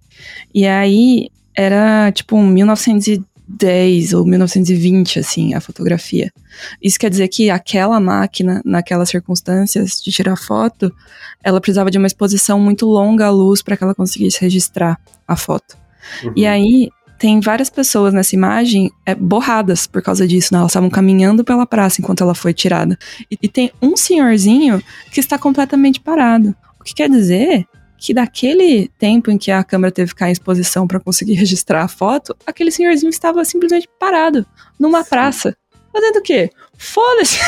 [0.53, 6.29] E aí era tipo 1900 1910 ou 1920, assim, a fotografia.
[6.81, 10.93] Isso quer dizer que aquela máquina, naquelas circunstâncias de tirar foto,
[11.41, 15.37] ela precisava de uma exposição muito longa à luz para que ela conseguisse registrar a
[15.37, 15.77] foto.
[16.23, 16.33] Uhum.
[16.35, 20.59] E aí tem várias pessoas nessa imagem é, borradas por causa disso, né?
[20.59, 22.97] Elas estavam caminhando pela praça enquanto ela foi tirada.
[23.29, 26.55] E, e tem um senhorzinho que está completamente parado.
[26.79, 27.65] O que quer dizer
[27.97, 31.83] que daquele tempo em que a câmera teve que ficar em exposição para conseguir registrar
[31.83, 34.45] a foto, aquele senhorzinho estava simplesmente parado
[34.79, 35.09] numa Sim.
[35.09, 35.57] praça.
[35.91, 36.51] Fazendo o quê?
[36.77, 37.39] Foda-se!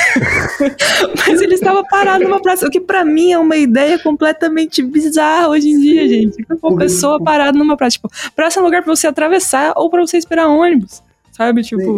[1.27, 5.49] Mas ele estava parado numa praça, o que para mim é uma ideia completamente bizarra
[5.49, 6.45] hoje em dia, gente.
[6.61, 7.97] Uma pessoa parada numa praça.
[7.97, 11.03] Tipo, praça é um lugar para você atravessar ou para você esperar ônibus.
[11.31, 11.61] Sabe?
[11.61, 11.97] Tipo,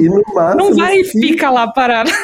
[0.55, 2.11] não vai e fica lá parado.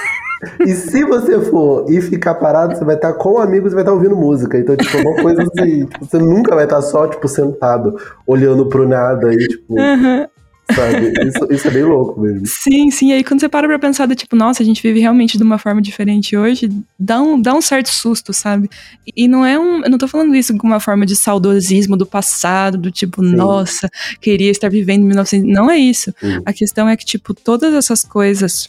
[0.64, 3.94] E se você for e ficar parado, você vai estar com amigos e vai estar
[3.94, 4.58] ouvindo música.
[4.58, 9.34] Então, tipo, uma coisa assim, você nunca vai estar só, tipo, sentado, olhando pro nada
[9.34, 9.74] e, tipo.
[9.74, 10.28] Uhum.
[10.74, 11.14] Sabe?
[11.28, 12.46] Isso, isso, é bem louco mesmo.
[12.46, 13.14] Sim, sim.
[13.14, 15.58] Aí quando você para pra pensar, do tipo, nossa, a gente vive realmente de uma
[15.58, 18.70] forma diferente hoje, dá um, dá um certo susto, sabe?
[19.16, 19.84] E não é um.
[19.84, 23.36] Eu não tô falando isso com uma forma de saudosismo do passado, do tipo, sim.
[23.36, 25.50] nossa, queria estar vivendo em 1900.
[25.50, 26.14] Não é isso.
[26.22, 26.42] Uhum.
[26.46, 28.68] A questão é que, tipo, todas essas coisas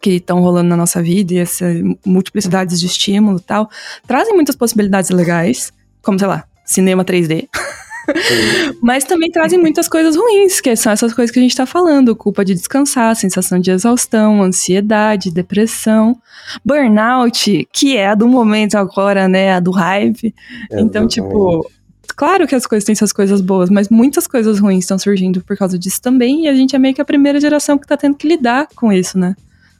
[0.00, 3.68] que estão rolando na nossa vida e essas multiplicidades de estímulo e tal,
[4.06, 7.48] trazem muitas possibilidades legais, como, sei lá, cinema 3D.
[8.80, 12.14] Mas também trazem muitas coisas ruins, que são essas coisas que a gente tá falando:
[12.14, 16.16] culpa de descansar, sensação de exaustão, ansiedade, depressão,
[16.64, 19.54] burnout, que é a do momento agora, né?
[19.54, 20.34] A do hype.
[20.70, 21.68] Então, tipo,
[22.16, 25.56] claro que as coisas têm suas coisas boas, mas muitas coisas ruins estão surgindo por
[25.56, 28.16] causa disso também, e a gente é meio que a primeira geração que tá tendo
[28.16, 29.34] que lidar com isso, né?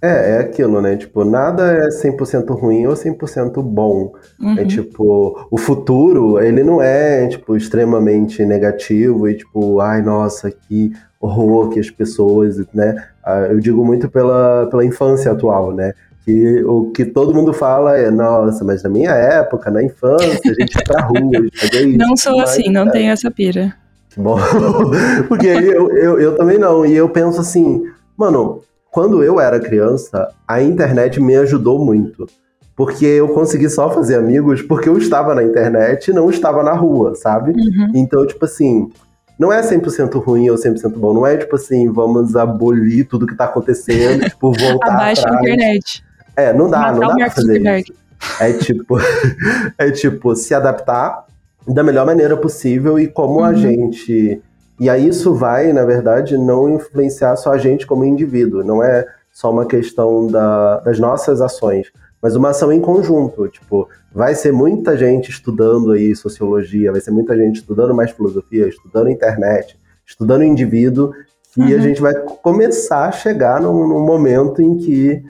[0.05, 0.97] É, é aquilo, né?
[0.97, 4.12] Tipo, nada é 100% ruim ou 100% bom.
[4.38, 4.59] É uhum.
[4.59, 10.93] É tipo, o futuro, ele não é, tipo, extremamente negativo e tipo, ai, nossa, que
[11.19, 13.03] horror que as pessoas, né?
[13.25, 15.95] Ah, eu digo muito pela, pela infância atual, né?
[16.23, 20.61] Que o que todo mundo fala é, nossa, mas na minha época, na infância, a
[20.61, 21.99] gente ia pra rua, fazia isso.
[21.99, 22.90] Não sou mas, assim, não é.
[22.90, 23.75] tenho essa pira.
[24.19, 24.38] Bom,
[25.29, 26.85] porque eu, eu, eu também não.
[26.85, 27.83] E eu penso assim,
[28.17, 28.62] mano,
[28.94, 32.28] quando eu era criança, a internet me ajudou muito.
[32.76, 36.74] Porque eu consegui só fazer amigos porque eu estava na internet e não estava na
[36.74, 37.50] rua, sabe?
[37.50, 37.90] Uhum.
[37.92, 38.88] Então, tipo assim,
[39.37, 41.12] não é 100% ruim ou 100% bom.
[41.12, 45.38] Não é tipo assim, vamos abolir tudo que tá acontecendo, tipo, voltar Abaixa atrás.
[45.38, 46.04] a internet.
[46.37, 47.92] É, não dá, Matar não dá pra fazer isso.
[48.38, 48.96] É tipo,
[49.76, 51.24] é tipo, se adaptar
[51.66, 53.44] da melhor maneira possível e como uhum.
[53.44, 54.40] a gente
[54.78, 59.06] e aí isso vai, na verdade, não influenciar só a gente como indivíduo, não é
[59.32, 63.48] só uma questão da, das nossas ações, mas uma ação em conjunto.
[63.48, 68.68] Tipo, vai ser muita gente estudando aí sociologia, vai ser muita gente estudando mais filosofia,
[68.68, 71.12] estudando internet, estudando indivíduo,
[71.56, 71.76] e uhum.
[71.76, 75.22] a gente vai começar a chegar num, num momento em que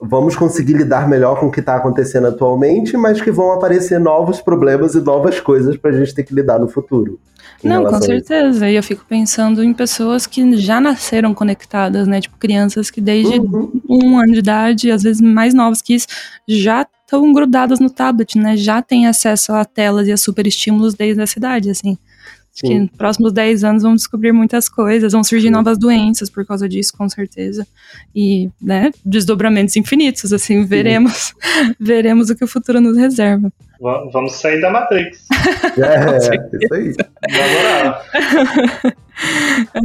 [0.00, 4.40] vamos conseguir lidar melhor com o que está acontecendo atualmente, mas que vão aparecer novos
[4.40, 7.18] problemas e novas coisas para a gente ter que lidar no futuro.
[7.62, 8.68] Não, com certeza.
[8.68, 12.20] E eu fico pensando em pessoas que já nasceram conectadas, né?
[12.20, 13.80] Tipo, crianças que desde uhum.
[13.88, 16.06] um ano de idade, às vezes mais novas que isso,
[16.46, 18.56] já estão grudadas no tablet, né?
[18.56, 21.96] Já têm acesso a telas e a super estímulos desde a cidade, assim.
[22.56, 26.46] Acho que nos próximos 10 anos vamos descobrir muitas coisas, vão surgir novas doenças por
[26.46, 27.66] causa disso, com certeza.
[28.14, 31.34] E, né, desdobramentos infinitos, assim, veremos,
[31.78, 33.52] veremos o que o futuro nos reserva.
[34.10, 35.26] Vamos sair da Matrix.
[35.76, 36.94] É, isso aí.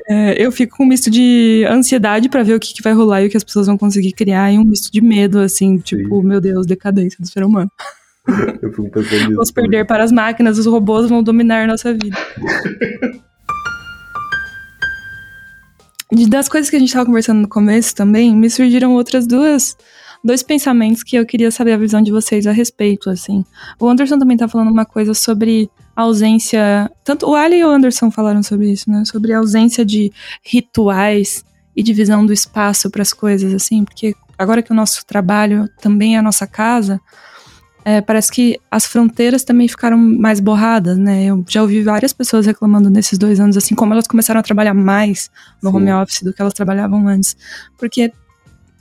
[0.09, 3.21] É, eu fico com um misto de ansiedade para ver o que, que, vai rolar
[3.21, 6.21] e o que as pessoas vão conseguir criar, e um misto de medo, assim, tipo,
[6.21, 6.27] Sim.
[6.27, 7.71] meu Deus, decadência do ser humano.
[8.61, 9.31] Eu fico pensando nisso.
[9.31, 12.17] Vamos perder para as máquinas, os robôs vão dominar nossa vida.
[16.29, 19.75] das coisas que a gente estava conversando no começo também, me surgiram outras duas
[20.23, 23.43] dois pensamentos que eu queria saber a visão de vocês a respeito, assim.
[23.79, 27.69] O Anderson também tá falando uma coisa sobre a ausência, tanto o Ali e o
[27.69, 29.03] Anderson falaram sobre isso, né?
[29.05, 30.11] Sobre a ausência de
[30.43, 31.43] rituais
[31.75, 36.15] e divisão do espaço para as coisas, assim, porque agora que o nosso trabalho também
[36.15, 36.99] é a nossa casa,
[37.83, 41.25] é, parece que as fronteiras também ficaram mais borradas, né?
[41.25, 44.73] Eu já ouvi várias pessoas reclamando nesses dois anos, assim, como elas começaram a trabalhar
[44.73, 45.77] mais no Sim.
[45.77, 47.35] home office do que elas trabalhavam antes.
[47.77, 48.11] Porque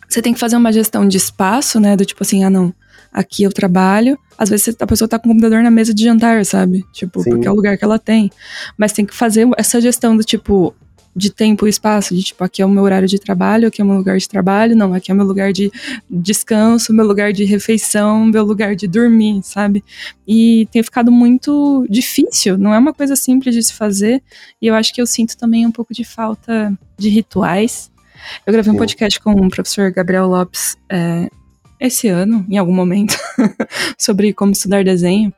[0.09, 1.97] você tem que fazer uma gestão de espaço, né?
[1.97, 2.75] Do tipo assim, ah, não,
[3.13, 4.19] aqui eu trabalho.
[4.37, 6.85] Às vezes a pessoa tá com o computador na mesa de jantar, sabe?
[6.93, 7.31] Tipo, Sim.
[7.31, 8.31] porque é o lugar que ela tem.
[8.77, 10.75] Mas tem que fazer essa gestão do tipo,
[11.15, 13.85] de tempo e espaço, de tipo, aqui é o meu horário de trabalho, aqui é
[13.85, 15.71] o meu lugar de trabalho, não, aqui é o meu lugar de
[16.09, 19.83] descanso, meu lugar de refeição, meu lugar de dormir, sabe?
[20.27, 24.23] E tem ficado muito difícil, não é uma coisa simples de se fazer,
[24.63, 27.91] e eu acho que eu sinto também um pouco de falta de rituais.
[28.47, 31.29] Eu gravei um podcast com o professor Gabriel Lopes é,
[31.81, 33.17] esse ano, em algum momento,
[33.99, 35.33] sobre como estudar desenho.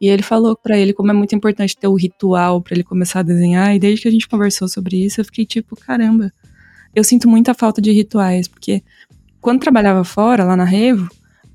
[0.00, 3.20] E ele falou para ele como é muito importante ter o ritual para ele começar
[3.20, 3.74] a desenhar.
[3.74, 6.32] E desde que a gente conversou sobre isso, eu fiquei tipo, caramba,
[6.94, 8.82] eu sinto muita falta de rituais, porque
[9.40, 11.08] quando trabalhava fora, lá na Revo,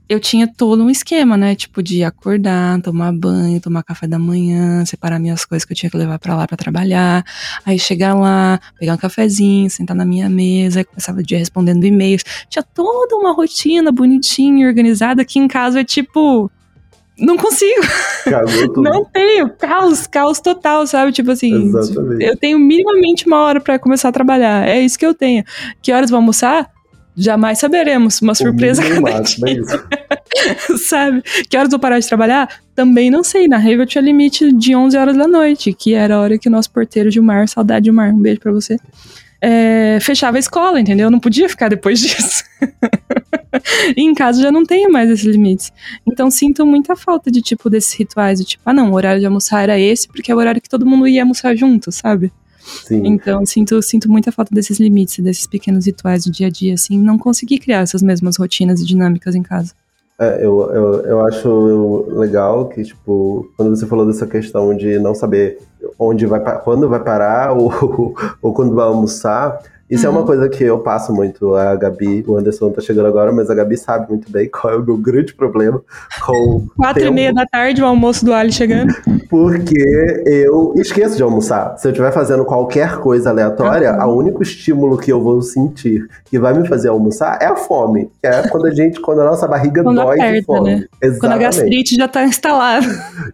[0.10, 1.54] eu tinha todo um esquema, né?
[1.54, 5.90] Tipo, de acordar, tomar banho, tomar café da manhã, separar minhas coisas que eu tinha
[5.90, 7.26] que levar para lá para trabalhar.
[7.66, 11.84] Aí chegar lá, pegar um cafezinho, sentar na minha mesa, aí começava o dia respondendo
[11.84, 12.24] e-mails.
[12.50, 16.50] Tinha toda uma rotina bonitinha, organizada, que em casa é tipo
[17.19, 17.82] não consigo.
[18.77, 19.49] não tenho.
[19.49, 21.12] Caos, caos total, sabe?
[21.12, 22.23] Tipo assim, Exatamente.
[22.23, 24.67] eu tenho minimamente uma hora para começar a trabalhar.
[24.67, 25.43] É isso que eu tenho.
[25.82, 26.69] Que horas vou almoçar?
[27.15, 28.21] Jamais saberemos.
[28.21, 29.62] Uma surpresa cada dia.
[30.45, 31.23] É sabe?
[31.49, 32.47] Que horas vou parar de trabalhar?
[32.75, 33.47] Também não sei.
[33.47, 36.47] Na Rave eu tinha limite de 11 horas da noite, que era a hora que
[36.47, 38.77] o nosso porteiro Gilmar, saudade Gilmar, um beijo pra você,
[39.41, 41.06] é, fechava a escola, entendeu?
[41.06, 42.43] Eu não podia ficar depois disso.
[43.95, 45.71] e em casa já não tenho mais esses limites.
[46.06, 49.26] Então sinto muita falta de tipo desses rituais, de tipo, ah não, o horário de
[49.26, 52.32] almoçar era esse, porque é o horário que todo mundo ia almoçar junto, sabe?
[52.86, 53.02] Sim.
[53.06, 57.00] Então sinto, sinto muita falta desses limites, desses pequenos rituais do dia a dia, assim,
[57.00, 59.73] não consegui criar essas mesmas rotinas e dinâmicas em casa.
[60.19, 65.13] É, eu, eu, eu acho legal que, tipo, quando você falou dessa questão de não
[65.13, 65.60] saber
[65.99, 70.15] onde vai, quando vai parar ou, ou quando vai almoçar, Isso Uhum.
[70.15, 71.56] é uma coisa que eu passo muito.
[71.56, 74.78] A Gabi, o Anderson tá chegando agora, mas a Gabi sabe muito bem qual é
[74.78, 75.82] o meu grande problema
[76.26, 78.93] com Quatro e meia da tarde, o almoço do Ali chegando.
[79.30, 79.78] Porque
[80.26, 81.78] eu esqueço de almoçar.
[81.78, 84.10] Se eu estiver fazendo qualquer coisa aleatória, Uhum.
[84.10, 88.10] o único estímulo que eu vou sentir que vai me fazer almoçar é a fome.
[88.21, 90.76] Que é quando a gente, quando a nossa barriga Quando dói de aperta, fome.
[90.76, 90.76] né?
[90.80, 91.39] Quando a Exatamente.
[91.43, 92.86] gastrite já tá instalada.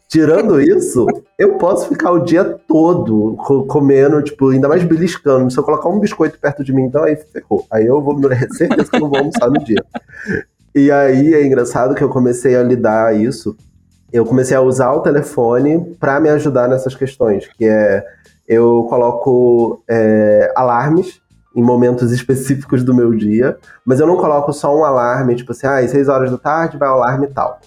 [0.08, 1.06] Tirando isso,
[1.38, 5.50] eu posso ficar o dia todo co- comendo, tipo, ainda mais beliscando.
[5.52, 7.66] Se eu colocar um biscoito perto de mim, então aí ferrou.
[7.72, 8.18] Aí eu vou,
[8.52, 9.84] certeza que eu não vou almoçar no dia.
[10.76, 13.56] E aí é engraçado que eu comecei a lidar isso.
[14.12, 18.06] Eu comecei a usar o telefone para me ajudar nessas questões, que é
[18.48, 21.22] eu coloco é, alarmes
[21.56, 25.66] em momentos específicos do meu dia, mas eu não coloco só um alarme, tipo assim,
[25.66, 27.60] ah, às 6 horas da tarde vai o alarme e tal.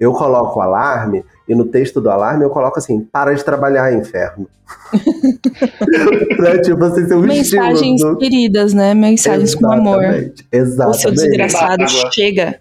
[0.00, 3.92] Eu coloco o alarme e no texto do alarme eu coloco assim, para de trabalhar,
[3.92, 4.48] inferno.
[6.36, 8.18] pra, tipo assim, ser um Mensagens estímulo.
[8.18, 8.94] queridas, né?
[8.94, 10.02] Mensagens com amor.
[10.02, 11.14] Exatamente, O seu Exatamente.
[11.14, 12.58] desgraçado chega.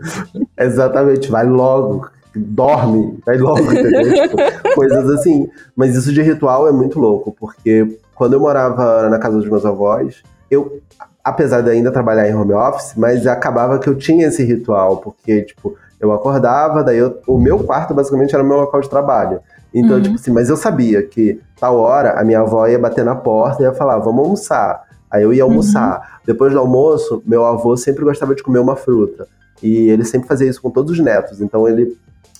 [0.60, 4.02] Exatamente, vai logo, dorme, vai logo, entendeu?
[4.28, 5.48] Tipo, coisas assim.
[5.76, 9.65] Mas isso de ritual é muito louco, porque quando eu morava na casa dos meus
[9.65, 10.80] avós, eu,
[11.24, 15.44] apesar de ainda trabalhar em home office, mas acabava que eu tinha esse ritual, porque,
[15.44, 19.40] tipo, eu acordava, daí eu- o meu quarto basicamente era o meu local de trabalho.
[19.74, 20.02] Então, Uhum.
[20.04, 23.62] tipo assim, mas eu sabia que tal hora a minha avó ia bater na porta
[23.62, 24.84] e ia falar, vamos almoçar.
[25.10, 26.20] Aí eu ia almoçar.
[26.26, 29.28] Depois do almoço, meu avô sempre gostava de comer uma fruta.
[29.62, 31.40] E ele sempre fazia isso com todos os netos.
[31.40, 31.96] Então ele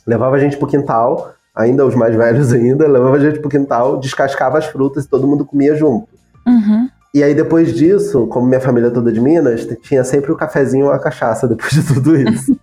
[0.06, 3.98] levava a gente pro quintal, ainda os mais velhos ainda, levava a gente pro quintal,
[3.98, 6.08] descascava as frutas e todo mundo comia junto.
[6.48, 6.90] Uhum.
[7.14, 10.86] E aí depois disso, como minha família é toda de Minas, tinha sempre o cafezinho
[10.86, 12.56] ou a cachaça depois de tudo isso.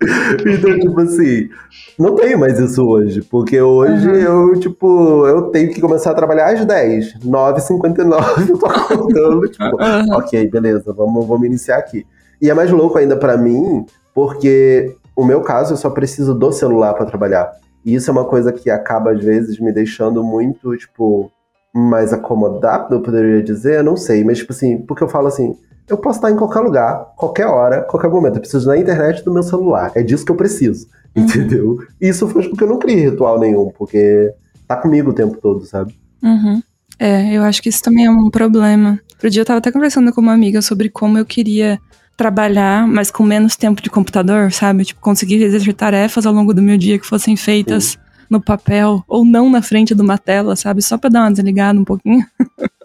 [0.47, 1.51] então, tipo assim,
[1.99, 4.15] não tem mais isso hoje, porque hoje Uhum.
[4.15, 9.65] eu, tipo, eu tenho que começar a trabalhar às 10, 9h59 eu tô acordando, tipo,
[9.65, 10.15] Uhum.
[10.17, 12.07] ok, beleza, vamos, vamos iniciar aqui.
[12.41, 13.85] E é mais louco ainda pra mim,
[14.15, 17.51] porque o meu caso eu só preciso do celular pra trabalhar.
[17.85, 21.31] E isso é uma coisa que acaba, às vezes, me deixando muito, tipo,
[21.75, 25.57] mais acomodado, eu poderia dizer, eu não sei, mas, tipo assim, porque eu falo assim,
[25.89, 28.37] eu posso estar em qualquer lugar, qualquer hora, qualquer momento.
[28.37, 29.91] Eu preciso da internet do meu celular.
[29.95, 30.87] É disso que eu preciso.
[31.17, 31.23] Uhum.
[31.23, 31.79] Entendeu?
[32.01, 34.33] Isso faz com que eu não crie ritual nenhum, porque
[34.67, 35.99] tá comigo o tempo todo, sabe?
[36.23, 36.63] Uhum.
[36.99, 39.01] É, eu acho que isso também é um problema.
[39.13, 41.81] Outro dia eu tava até conversando com uma amiga sobre como eu queria
[42.17, 44.85] trabalhar, mas com menos tempo de computador, sabe?
[44.85, 47.97] Tipo, conseguir exercer tarefas ao longo do meu dia que fossem feitas
[48.31, 50.83] no papel ou não na frente de uma tela, sabe?
[50.83, 52.25] Só pra dar uma desligada um pouquinho.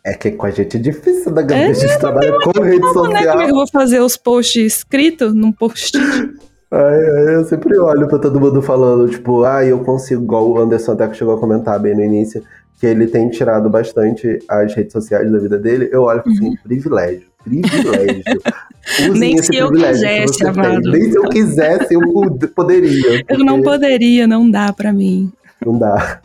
[0.06, 1.62] É que com a gente é difícil, da Gabi.
[1.62, 2.92] É, a gente trabalha com rede né?
[2.94, 3.38] Como é social.
[3.38, 5.98] que eu vou fazer os posts escritos num post?
[6.70, 10.60] Ai, ai, eu sempre olho pra todo mundo falando, tipo, ah, eu consigo, igual o
[10.60, 12.44] Anderson até que chegou a comentar bem no início,
[12.80, 15.88] que ele tem tirado bastante as redes sociais da vida dele.
[15.92, 18.24] Eu olho e falo assim, privilégio, privilégio.
[19.00, 19.14] Usem Uhum.
[19.18, 20.92] Nem esse se eu quisesse, amado.
[20.92, 23.24] Nem se eu quisesse, eu pod- poderia.
[23.30, 25.32] Eu não porque poderia, não dá pra mim.
[25.66, 26.22] Não dá.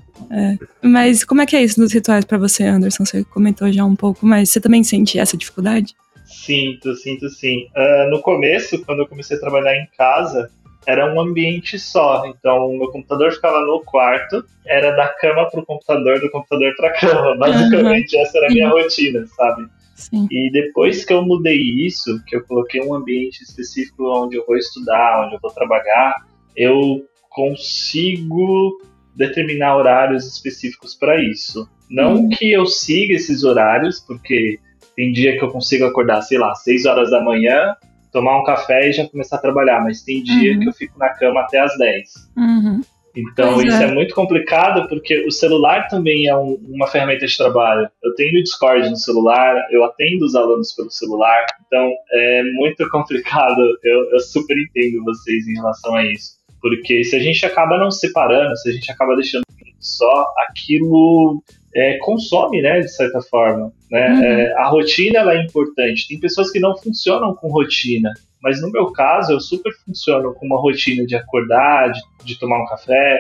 [0.82, 3.04] Mas como é que é isso nos rituais pra você, Anderson?
[3.04, 5.94] Você comentou já um pouco, mas você também sente essa dificuldade?
[6.26, 7.66] Sinto, sinto sim.
[7.76, 10.50] Ah, no começo, quando eu comecei a trabalhar em casa,
[10.86, 12.24] era um ambiente só.
[12.26, 17.36] Então, meu computador ficava no quarto, era da cama pro computador, do computador pra cama.
[17.36, 19.66] Basicamente, essa era a minha rotina, sabe?
[19.98, 20.28] Sim.
[20.30, 24.56] E depois que eu mudei isso, que eu coloquei um ambiente específico onde eu vou
[24.56, 26.14] estudar, onde eu vou trabalhar,
[26.56, 28.80] eu consigo
[29.16, 31.68] determinar horários específicos para isso.
[31.90, 32.28] Não Uhum.
[32.28, 34.58] que eu siga esses horários, porque
[34.94, 37.74] tem dia que eu consigo acordar, sei lá, 6 horas da manhã,
[38.12, 40.60] tomar um café e já começar a trabalhar, mas tem dia Uhum.
[40.60, 42.12] que eu fico na cama até as 10.
[42.36, 42.80] Uhum.
[43.16, 43.86] Então Pois isso é.
[43.86, 43.92] é.
[43.92, 47.88] muito complicado porque o celular também é um- uma ferramenta de trabalho.
[48.02, 52.88] Eu tenho o Discord no celular, eu atendo os alunos pelo celular, então é muito
[52.90, 53.60] complicado.
[53.82, 56.38] Eu, eu super entendo vocês em relação a isso.
[56.60, 59.42] Porque se a gente acaba não separando, se a gente acaba deixando
[59.80, 61.42] só, aquilo
[61.74, 63.72] é, consome, né, de certa forma.
[63.90, 64.08] Né?
[64.10, 64.24] Uhum.
[64.24, 66.08] É, a rotina ela é importante.
[66.08, 68.12] Tem pessoas que não funcionam com rotina.
[68.42, 72.62] Mas no meu caso, eu super funciono com uma rotina de acordar, de, de tomar
[72.62, 73.18] um café,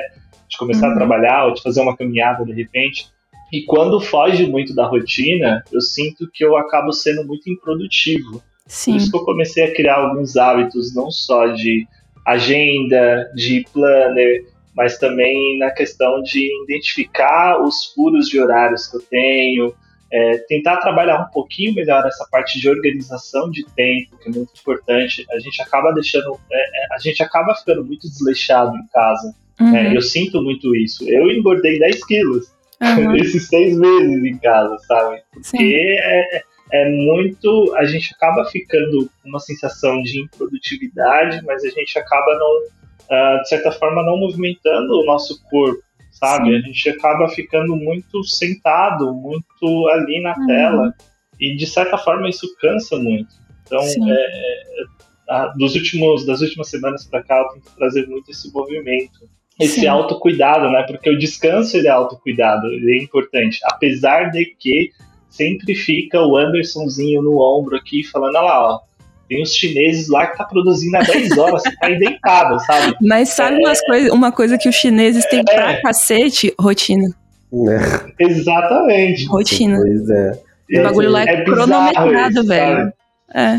[0.48, 0.92] de começar Uhum.
[0.92, 3.08] a trabalhar ou de fazer uma caminhada de repente.
[3.52, 8.32] E quando foge muito da rotina, eu sinto que eu acabo sendo muito improdutivo.
[8.32, 8.96] Por Sim.
[8.96, 11.86] isso que eu comecei a criar alguns hábitos, não só de
[12.26, 14.44] agenda, de planner,
[14.76, 19.74] mas também na questão de identificar os furos de horários que eu tenho,
[20.10, 24.52] é, tentar trabalhar um pouquinho melhor essa parte de organização de tempo, que é muito
[24.58, 25.26] importante.
[25.30, 29.34] A gente acaba deixando, é, é, a gente acaba ficando muito desleixado em casa.
[29.60, 29.72] Uhum.
[29.72, 29.96] né?
[29.96, 31.08] Eu sinto muito isso.
[31.08, 33.16] Eu engordei 10 quilos Aham.
[33.18, 35.22] esses seis meses em casa, sabe?
[35.32, 36.42] Porque é,
[36.72, 37.74] é muito.
[37.76, 43.42] A gente acaba ficando com uma sensação de improdutividade, mas a gente acaba não, uh,
[43.42, 45.82] de certa forma, não movimentando o nosso corpo,
[46.18, 46.54] sabe?
[46.54, 50.46] A gente acaba ficando muito sentado, muito ali na uhum.
[50.46, 50.94] tela,
[51.40, 53.28] e de certa forma isso cansa muito.
[53.64, 54.84] Então, é, é,
[55.28, 59.80] a, dos últimos, das últimas semanas para cá, eu tento trazer muito esse movimento esse
[59.80, 59.86] Sim.
[59.88, 60.84] autocuidado, né?
[60.84, 63.58] Porque o descanso ele é autocuidado, ele é importante.
[63.64, 64.92] Apesar de que
[65.28, 68.80] sempre fica o Andersonzinho no ombro aqui falando, olha lá, ó,
[69.28, 72.96] tem os chineses lá que tá produzindo há 10 horas, você tá aí deitado, sabe?
[73.02, 73.74] Mas sabe é...
[73.86, 75.42] coisa, uma coisa que os chineses têm é...
[75.44, 76.54] pra cacete?
[76.58, 77.08] Rotina.
[77.52, 78.24] É.
[78.24, 79.26] Exatamente.
[79.26, 79.78] Rotina.
[79.78, 80.40] Pois é.
[80.70, 82.92] O bagulho lá é, é cronometrado, velho.
[83.34, 83.58] É.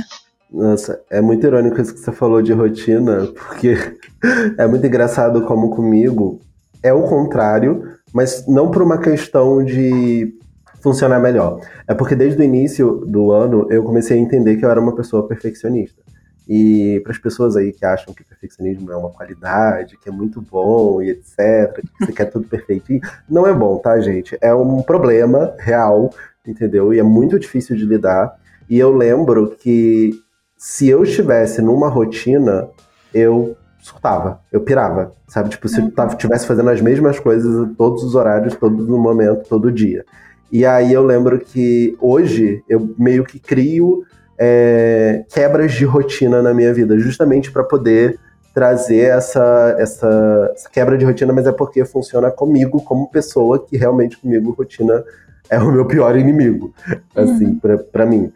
[0.51, 3.75] Nossa, é muito irônico isso que você falou de rotina, porque
[4.57, 6.39] é muito engraçado como comigo
[6.81, 10.33] é o contrário, mas não por uma questão de
[10.81, 11.59] funcionar melhor.
[11.87, 14.95] É porque desde o início do ano eu comecei a entender que eu era uma
[14.95, 16.01] pessoa perfeccionista.
[16.47, 20.41] E para as pessoas aí que acham que perfeccionismo é uma qualidade, que é muito
[20.41, 24.35] bom e etc, que você quer tudo perfeitinho, não é bom, tá, gente?
[24.41, 26.09] É um problema real,
[26.47, 26.91] entendeu?
[26.91, 28.35] E é muito difícil de lidar.
[28.67, 30.11] E eu lembro que
[30.57, 32.67] se eu estivesse numa rotina,
[33.13, 35.49] eu surtava, eu pirava, sabe?
[35.49, 36.47] Tipo, se eu estivesse uhum.
[36.47, 40.03] fazendo as mesmas coisas todos os horários, todo no momento, todo dia.
[40.51, 44.03] E aí eu lembro que hoje eu meio que crio
[44.37, 48.17] é, quebras de rotina na minha vida, justamente para poder
[48.53, 53.77] trazer essa, essa, essa, quebra de rotina, mas é porque funciona comigo como pessoa que
[53.77, 55.03] realmente comigo rotina
[55.49, 56.73] é o meu pior inimigo,
[57.15, 57.79] assim, uhum.
[57.91, 58.31] para mim.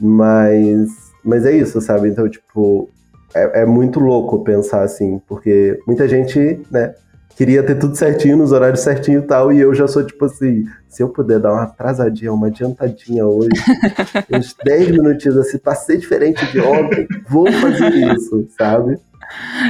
[0.00, 0.88] Mas,
[1.24, 2.08] mas é isso, sabe?
[2.08, 2.88] Então, tipo,
[3.34, 6.94] é, é muito louco pensar assim, porque muita gente, né,
[7.38, 10.64] queria ter tudo certinho, nos horários certinho e tal, e eu já sou tipo assim,
[10.88, 13.50] se eu puder dar uma atrasadinha, uma adiantadinha hoje,
[14.34, 18.98] uns 10 minutinhos assim, pra ser diferente de ontem, vou fazer isso, sabe?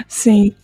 [0.09, 0.55] Sim.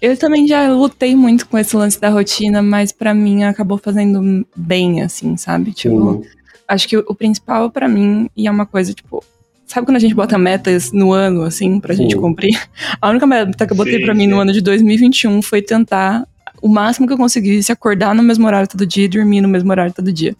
[0.00, 4.46] Eu também já lutei muito com esse lance da rotina, mas para mim acabou fazendo
[4.54, 5.72] bem, assim, sabe?
[5.72, 6.24] Tipo,
[6.68, 9.24] acho que o principal para mim, e é uma coisa, tipo,
[9.64, 12.02] Sabe quando a gente bota metas no ano, assim, pra Sim.
[12.02, 12.60] gente cumprir?
[13.00, 16.28] A única meta que eu botei para mim no ano de 2021 foi tentar
[16.62, 19.70] o máximo que eu conseguisse acordar no mesmo horário todo dia e dormir no mesmo
[19.70, 20.34] horário todo dia.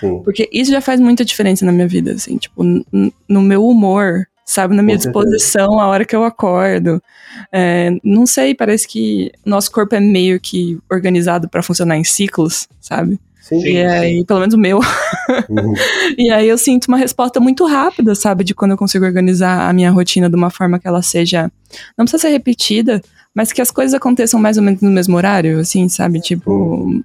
[0.00, 0.20] Sim.
[0.24, 4.74] Porque isso já faz muita diferença na minha vida, assim, tipo, no meu humor, sabe,
[4.74, 7.02] na minha disposição, a hora que eu acordo.
[7.52, 12.68] É, não sei, parece que nosso corpo é meio que organizado para funcionar em ciclos,
[12.80, 13.20] sabe?
[13.40, 14.78] Sim, e aí, pelo menos o meu.
[15.48, 15.74] Uhum.
[16.18, 19.72] e aí eu sinto uma resposta muito rápida, sabe, de quando eu consigo organizar a
[19.72, 21.50] minha rotina de uma forma que ela seja.
[21.96, 23.00] Não precisa ser repetida,
[23.34, 26.20] mas que as coisas aconteçam mais ou menos no mesmo horário, assim, sabe?
[26.20, 27.02] Tipo,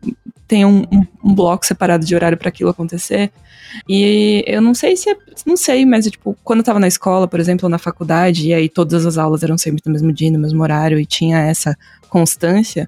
[0.48, 3.32] tem um, um, um bloco separado de horário para aquilo acontecer.
[3.90, 5.16] E eu não sei se é,
[5.46, 8.54] não sei, mas tipo, quando eu tava na escola, por exemplo, ou na faculdade, e
[8.54, 11.76] aí todas as aulas eram sempre no mesmo dia, no mesmo horário, e tinha essa
[12.14, 12.88] constância,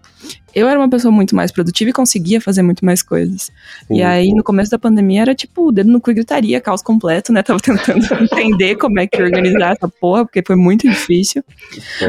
[0.53, 3.51] eu era uma pessoa muito mais produtiva e conseguia fazer muito mais coisas.
[3.87, 3.97] Sim.
[3.97, 7.33] E aí, no começo da pandemia, era tipo, dedo no cu e gritaria, caos completo,
[7.33, 7.41] né?
[7.43, 11.43] Tava tentando entender como é que organizar essa porra, porque foi muito difícil.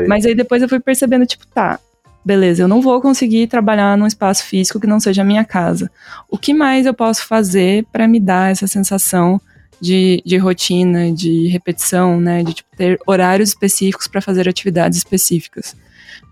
[0.07, 1.81] Mas aí depois eu fui percebendo, tipo, tá,
[2.23, 5.91] beleza, eu não vou conseguir trabalhar num espaço físico que não seja a minha casa.
[6.31, 9.41] O que mais eu posso fazer para me dar essa sensação
[9.81, 12.43] de, de rotina, de repetição, né?
[12.43, 15.75] De tipo, ter horários específicos para fazer atividades específicas.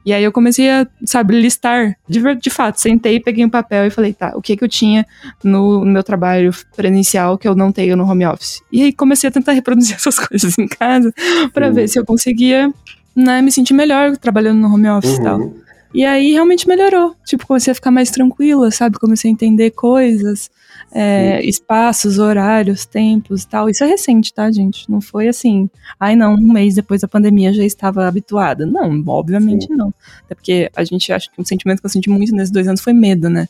[0.05, 3.91] E aí eu comecei a, sabe, listar, de, de fato, sentei, peguei um papel e
[3.91, 5.07] falei, tá, o que que eu tinha
[5.43, 8.63] no, no, meu trabalho presencial que eu não tenho no home office?
[8.71, 11.13] E aí comecei a tentar reproduzir essas coisas em casa
[11.53, 12.71] para ver se eu conseguia,
[13.17, 15.21] né, me sentir melhor trabalhando no home office uhum.
[15.21, 15.55] e tal.
[15.95, 17.15] E aí realmente melhorou.
[17.25, 18.99] Tipo, comecei a ficar mais tranquila, sabe?
[18.99, 20.51] Comecei a entender coisas,
[20.93, 23.69] é, espaços, horários, tempos e tal.
[23.69, 24.91] Isso é recente, tá, gente?
[24.91, 25.69] Não foi assim,
[25.99, 28.65] ai não, um mês depois da pandemia já estava habituada.
[28.65, 29.75] Não, obviamente Sim.
[29.75, 29.93] não.
[30.25, 32.81] Até porque a gente acha que um sentimento que eu senti muito nesses dois anos
[32.81, 33.49] foi medo, né?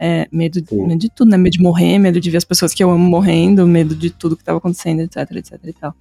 [0.00, 1.36] É, medo, medo, de tudo, né?
[1.36, 4.36] Medo de morrer, medo de ver as pessoas que eu amo morrendo, medo de tudo
[4.36, 5.94] que estava acontecendo, etc, etc e tal.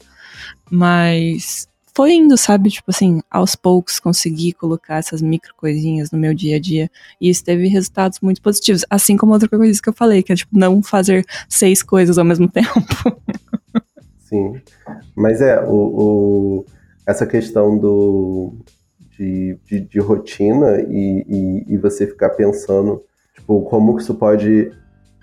[0.69, 1.67] Mas
[1.97, 2.69] foi indo, sabe?
[2.69, 6.91] Tipo assim, aos poucos consegui colocar essas micro coisinhas no meu dia a dia.
[7.19, 8.85] E isso teve resultados muito positivos.
[8.87, 12.23] Assim como outra coisa que eu falei, que é tipo, não fazer seis coisas ao
[12.23, 12.69] mesmo tempo.
[14.19, 14.61] Sim.
[15.15, 16.65] Mas é, o, o
[17.07, 18.53] essa questão do,
[19.17, 23.01] de, de, de rotina e, e, e, você ficar pensando
[23.33, 24.71] tipo, como que isso pode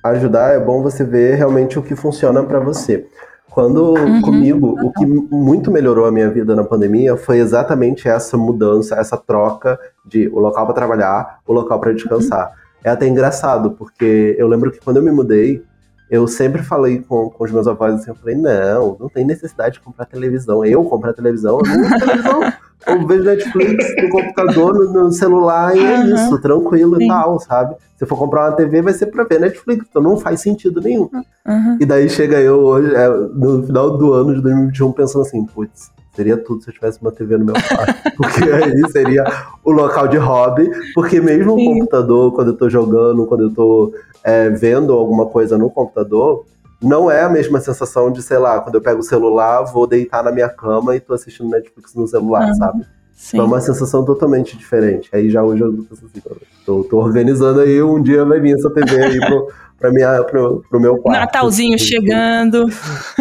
[0.02, 3.06] ajudar, é bom você ver realmente o que funciona para você.
[3.50, 8.36] Quando uhum, comigo, o que muito melhorou a minha vida na pandemia foi exatamente essa
[8.36, 12.48] mudança, essa troca de o local para trabalhar, o local para descansar.
[12.48, 12.54] Uhum.
[12.82, 15.62] É até engraçado, porque eu lembro que quando eu me mudei,
[16.10, 19.74] eu sempre falei com, com os meus avós assim, eu falei, não, não tem necessidade
[19.74, 20.64] de comprar televisão.
[20.64, 22.52] Eu comprar televisão, eu não televisão.
[22.86, 26.14] Eu vejo Netflix no computador, no, no celular, e é uhum.
[26.14, 27.04] isso, tranquilo Sim.
[27.04, 27.76] e tal, sabe?
[27.96, 31.08] Se for comprar uma TV, vai ser pra ver Netflix, então não faz sentido nenhum.
[31.46, 31.78] Uhum.
[31.80, 35.90] E daí chega eu hoje, é, no final do ano de 2021, pensando assim, putz,
[36.14, 37.94] Seria tudo se eu tivesse uma TV no meu quarto.
[38.16, 39.24] porque aí seria
[39.64, 40.70] o local de hobby.
[40.94, 41.68] Porque mesmo Sim.
[41.68, 43.92] o computador, quando eu tô jogando, quando eu tô
[44.22, 46.44] é, vendo alguma coisa no computador,
[46.80, 50.22] não é a mesma sensação de, sei lá, quando eu pego o celular, vou deitar
[50.22, 52.54] na minha cama e tô assistindo Netflix no celular, uhum.
[52.54, 52.86] sabe?
[53.14, 53.38] Sim.
[53.38, 55.08] É uma sensação totalmente diferente.
[55.12, 56.22] Aí já hoje eu penso assim,
[56.66, 59.48] tô, tô organizando aí, um dia vai vir essa TV aí pro,
[59.78, 61.20] pra minha, pro, pro meu quarto.
[61.20, 62.66] Natalzinho chegando.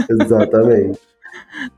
[0.09, 0.99] Exatamente.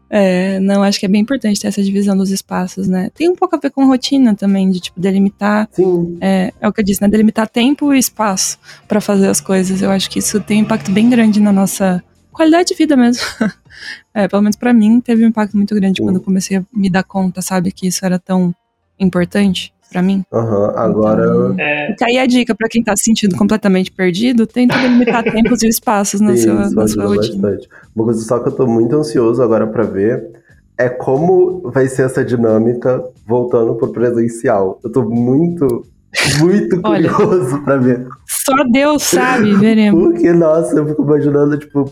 [0.09, 3.09] É, não, acho que é bem importante ter essa divisão dos espaços, né?
[3.13, 5.67] Tem um pouco a ver com rotina também, de tipo, delimitar.
[5.71, 6.17] Sim.
[6.21, 7.07] É, é o que eu disse, né?
[7.07, 8.57] Delimitar tempo e espaço
[8.87, 9.81] para fazer as coisas.
[9.81, 13.23] Eu acho que isso tem um impacto bem grande na nossa qualidade de vida mesmo.
[14.13, 16.03] é, pelo menos para mim, teve um impacto muito grande Sim.
[16.03, 18.53] quando eu comecei a me dar conta, sabe, que isso era tão
[18.99, 20.25] importante para mim.
[20.29, 21.23] Uhum, agora.
[21.53, 22.11] Então, é...
[22.11, 26.19] aí a dica para quem tá se sentindo completamente perdido, tenta delimitar tempos e espaços
[26.19, 27.41] na Sim, sua, na sua rotina.
[27.41, 27.69] Bastante.
[27.95, 30.31] Uma coisa só que eu tô muito ansioso agora para ver
[30.77, 34.81] é como vai ser essa dinâmica voltando pro presencial.
[34.83, 35.85] Eu tô muito,
[36.39, 38.05] muito curioso para ver.
[38.25, 40.03] Só Deus sabe, veremos.
[40.11, 41.89] Porque, nossa, eu fico imaginando, tipo.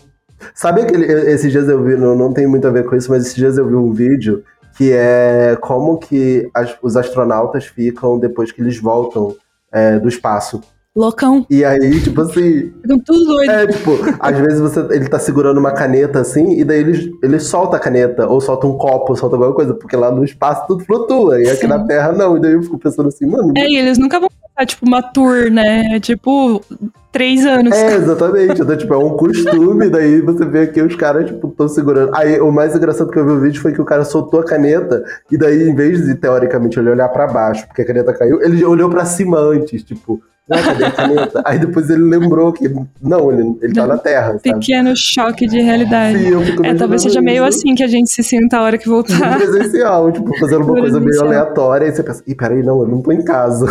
[0.54, 1.06] Sabe aquele.
[1.06, 3.56] Esses dias eu vi, não, não tem muito a ver com isso, mas esses dias
[3.56, 4.44] eu vi um vídeo
[4.76, 9.36] que é como que as, os astronautas ficam depois que eles voltam
[9.72, 10.60] é, do espaço.
[10.96, 11.44] Loucão.
[11.50, 12.72] E aí, tipo assim.
[12.80, 13.50] Ficam tudo doido.
[13.50, 17.40] É, tipo, às vezes você, ele tá segurando uma caneta assim, e daí ele, ele
[17.40, 20.68] solta a caneta, ou solta um copo, ou solta alguma coisa, porque lá no espaço
[20.68, 21.66] tudo flutua, e aqui Sim.
[21.66, 22.36] na Terra não.
[22.36, 23.52] E daí eu fico pensando assim, mano.
[23.56, 25.98] É, e eles nunca vão passar, tipo, uma tour, né?
[25.98, 26.62] Tipo,
[27.10, 27.76] três anos.
[27.76, 28.62] É, exatamente.
[28.62, 32.14] Então, tipo, é um costume, daí você vê aqui os caras, tipo, estão segurando.
[32.14, 34.44] Aí, o mais engraçado que eu vi no vídeo foi que o cara soltou a
[34.44, 38.40] caneta, e daí, em vez de, teoricamente, ele olhar para baixo, porque a caneta caiu,
[38.40, 41.14] ele olhou para cima antes, tipo, ah, cadê?
[41.44, 42.68] Aí depois ele lembrou que,
[43.00, 44.42] não, ele, ele tá na Terra, sabe?
[44.42, 46.18] Pequeno choque de realidade.
[46.18, 49.38] Sim, É, talvez seja meio assim que a gente se sinta a hora que voltar.
[49.38, 53.00] Presencial, tipo, fazendo uma coisa meio aleatória, e você pensa, ih, peraí, não, eu não
[53.00, 53.66] tô em casa.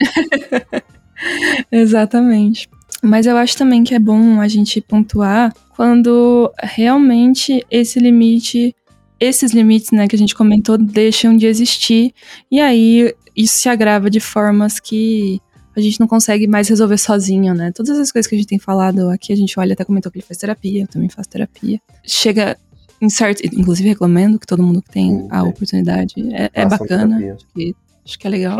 [1.72, 2.68] Exatamente.
[3.02, 8.74] Mas eu acho também que é bom a gente pontuar quando realmente esse limite,
[9.18, 12.12] esses limites, né, que a gente comentou, deixam de existir.
[12.50, 15.40] E aí isso se agrava de formas que
[15.76, 17.72] a gente não consegue mais resolver sozinho, né?
[17.72, 20.18] Todas as coisas que a gente tem falado aqui, a gente olha, até comentou que
[20.18, 21.80] ele faz terapia, eu também faço terapia.
[22.04, 22.56] Chega
[23.00, 23.44] em certo.
[23.44, 26.14] Inclusive, recomendo que todo mundo que tem a oportunidade.
[26.32, 27.16] É, é bacana.
[27.16, 28.58] Acho que, acho que é legal.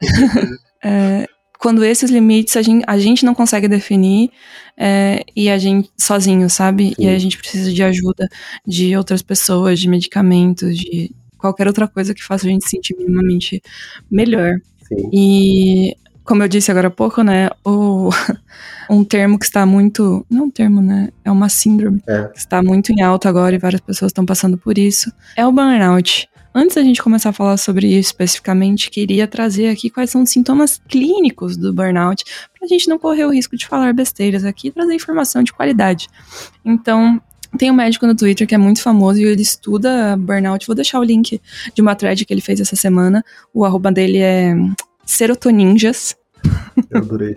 [0.82, 1.26] É,
[1.58, 4.30] quando esses limites a gente, a gente não consegue definir
[4.78, 6.94] é, e a gente sozinho, sabe?
[6.94, 7.04] Sim.
[7.04, 8.26] E a gente precisa de ajuda
[8.66, 13.62] de outras pessoas, de medicamentos, de qualquer outra coisa que faça a gente sentir minimamente
[14.10, 14.54] melhor.
[14.88, 15.10] Sim.
[15.12, 15.96] E
[16.30, 17.50] como eu disse agora há pouco, né,
[18.88, 22.28] um termo que está muito, não um termo, né, é uma síndrome é.
[22.28, 25.50] que está muito em alta agora e várias pessoas estão passando por isso, é o
[25.50, 26.28] burnout.
[26.54, 30.30] Antes da gente começar a falar sobre isso especificamente, queria trazer aqui quais são os
[30.30, 34.68] sintomas clínicos do burnout, para a gente não correr o risco de falar besteiras aqui
[34.68, 36.06] e trazer informação de qualidade.
[36.64, 37.20] Então,
[37.58, 40.64] tem um médico no Twitter que é muito famoso e ele estuda burnout.
[40.64, 41.40] Vou deixar o link
[41.74, 43.24] de uma thread que ele fez essa semana.
[43.52, 44.54] O arroba dele é
[45.04, 46.16] serotoninjas.
[46.90, 47.36] Eu adorei.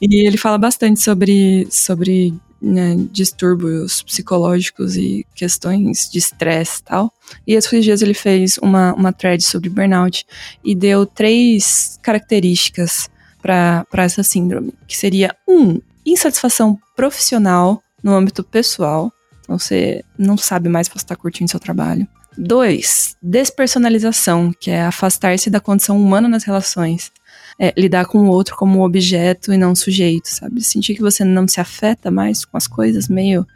[0.00, 7.12] e ele fala bastante sobre, sobre né, distúrbios psicológicos e questões de estresse e tal.
[7.46, 10.24] E esses dias ele fez uma, uma thread sobre burnout
[10.64, 13.08] e deu três características
[13.40, 19.12] para essa síndrome, que seria um, insatisfação profissional no âmbito pessoal.
[19.40, 22.06] Então você não sabe mais se você está curtindo seu trabalho.
[22.36, 27.10] Dois, despersonalização, que é afastar-se da condição humana nas relações
[27.58, 30.62] é, lidar com o outro como um objeto e não um sujeito, sabe?
[30.62, 33.46] Sentir que você não se afeta mais com as coisas, meio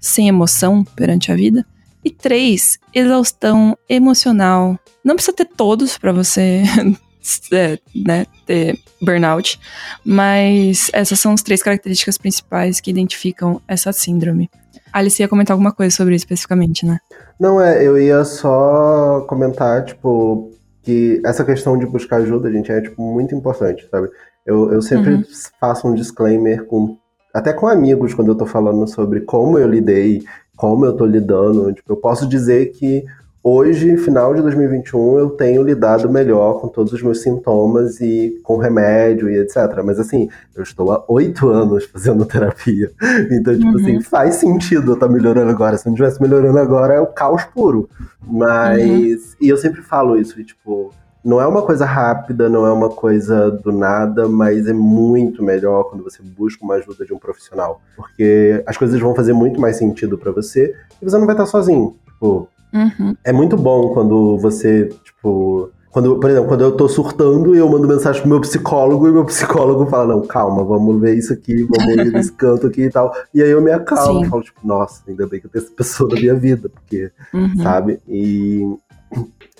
[0.00, 1.64] sem emoção perante a vida.
[2.04, 4.78] E três, exaustão emocional.
[5.02, 6.62] Não precisa ter todos para você
[7.52, 9.58] é, né, ter burnout,
[10.04, 14.50] mas essas são as três características principais que identificam essa síndrome.
[14.92, 16.98] Alice ia comentar alguma coisa sobre isso especificamente, né?
[17.40, 20.52] Não, é, eu ia só comentar, tipo,
[20.84, 24.10] que essa questão de buscar ajuda, gente, é tipo, muito importante, sabe?
[24.44, 25.24] Eu, eu sempre uhum.
[25.58, 26.98] faço um disclaimer com
[27.32, 30.22] até com amigos quando eu tô falando sobre como eu lidei,
[30.54, 31.72] como eu tô lidando.
[31.72, 33.04] Tipo, eu posso dizer que
[33.44, 38.56] hoje, final de 2021, eu tenho lidado melhor com todos os meus sintomas e com
[38.56, 39.82] remédio e etc.
[39.84, 42.90] Mas assim, eu estou há oito anos fazendo terapia.
[43.30, 43.98] Então, tipo assim, uhum.
[43.98, 45.76] assim, faz sentido eu estar tá melhorando agora.
[45.76, 47.88] Se não estivesse melhorando agora, é o caos puro.
[48.26, 48.82] Mas.
[48.84, 49.36] Uhum.
[49.40, 50.92] E eu sempre falo isso, e, tipo
[51.24, 55.84] não é uma coisa rápida, não é uma coisa do nada, mas é muito melhor
[55.84, 57.80] quando você busca uma ajuda de um profissional.
[57.96, 61.46] Porque as coisas vão fazer muito mais sentido para você e você não vai estar
[61.46, 61.96] sozinho.
[62.04, 63.16] Tipo, uhum.
[63.24, 65.70] É muito bom quando você, tipo.
[65.90, 69.12] Quando, por exemplo, quando eu tô surtando e eu mando mensagem pro meu psicólogo e
[69.12, 72.90] meu psicólogo fala, não, calma, vamos ver isso aqui, vamos ir nesse canto aqui e
[72.90, 73.14] tal.
[73.32, 74.28] E aí eu me acalmo, Sim.
[74.28, 77.62] falo, tipo, nossa, ainda bem que eu tenho essa pessoa na minha vida, porque, uhum.
[77.62, 78.00] sabe?
[78.08, 78.76] E,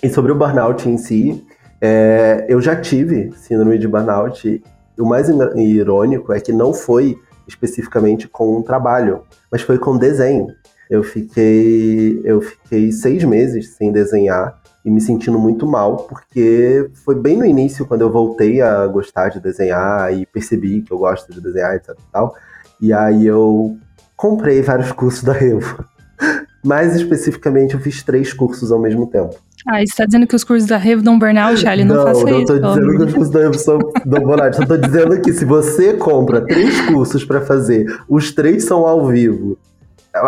[0.03, 1.41] e sobre o burnout em si,
[1.79, 4.61] é, eu já tive síndrome de burnout.
[4.99, 10.47] O mais irônico é que não foi especificamente com um trabalho, mas foi com desenho.
[10.89, 17.15] Eu fiquei, eu fiquei seis meses sem desenhar e me sentindo muito mal, porque foi
[17.15, 21.33] bem no início quando eu voltei a gostar de desenhar e percebi que eu gosto
[21.33, 22.35] de desenhar, etc e tal.
[22.79, 23.77] E aí eu
[24.15, 25.83] comprei vários cursos da Revo.
[26.63, 29.35] Mais especificamente, eu fiz três cursos ao mesmo tempo.
[29.67, 31.83] Ah, você tá dizendo que os cursos da Revo dão burnout, Ali?
[31.83, 32.53] Não, não faça não isso.
[32.53, 34.67] Não, tô dizendo que os cursos da Revo são, dão burnout.
[34.67, 39.57] Tô dizendo que se você compra três cursos para fazer, os três são ao vivo,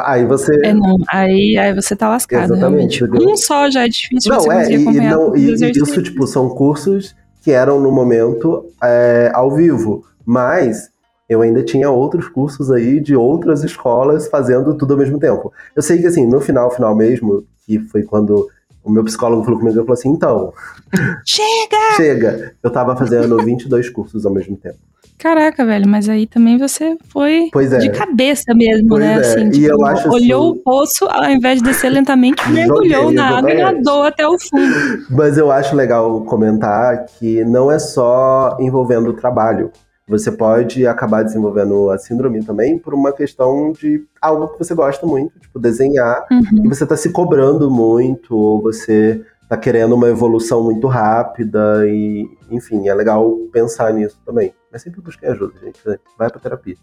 [0.05, 0.53] Aí você.
[0.65, 0.97] É, não.
[1.09, 3.25] Aí, aí você tá lascado, Exatamente, realmente.
[3.25, 7.15] Um só já é difícil não, é, e, não, e, e isso, tipo, são cursos
[7.41, 10.03] que eram no momento é, ao vivo.
[10.25, 10.89] Mas
[11.29, 15.53] eu ainda tinha outros cursos aí de outras escolas fazendo tudo ao mesmo tempo.
[15.75, 18.49] Eu sei que, assim, no final, final mesmo, que foi quando
[18.83, 20.53] o meu psicólogo falou comigo, ele falou assim, então...
[21.25, 21.95] Chega!
[21.95, 22.55] Chega!
[22.63, 24.77] Eu tava fazendo 22 cursos ao mesmo tempo.
[25.17, 27.77] Caraca, velho, mas aí também você foi é.
[27.79, 29.13] de cabeça mesmo, pois né?
[29.13, 29.17] É.
[29.17, 30.59] Assim, tipo, eu acho olhou assim...
[30.59, 34.75] o poço, ao invés de descer lentamente, mergulhou na água e nadou até o fundo.
[35.09, 39.71] Mas eu acho legal comentar que não é só envolvendo o trabalho.
[40.07, 45.05] Você pode acabar desenvolvendo a síndrome também por uma questão de algo que você gosta
[45.05, 46.63] muito, tipo desenhar, uhum.
[46.63, 52.25] e você está se cobrando muito, ou você está querendo uma evolução muito rápida, e
[52.51, 54.53] enfim, é legal pensar nisso também.
[54.71, 55.79] Mas sempre busquem ajuda, gente.
[56.17, 56.75] Vai pra terapia.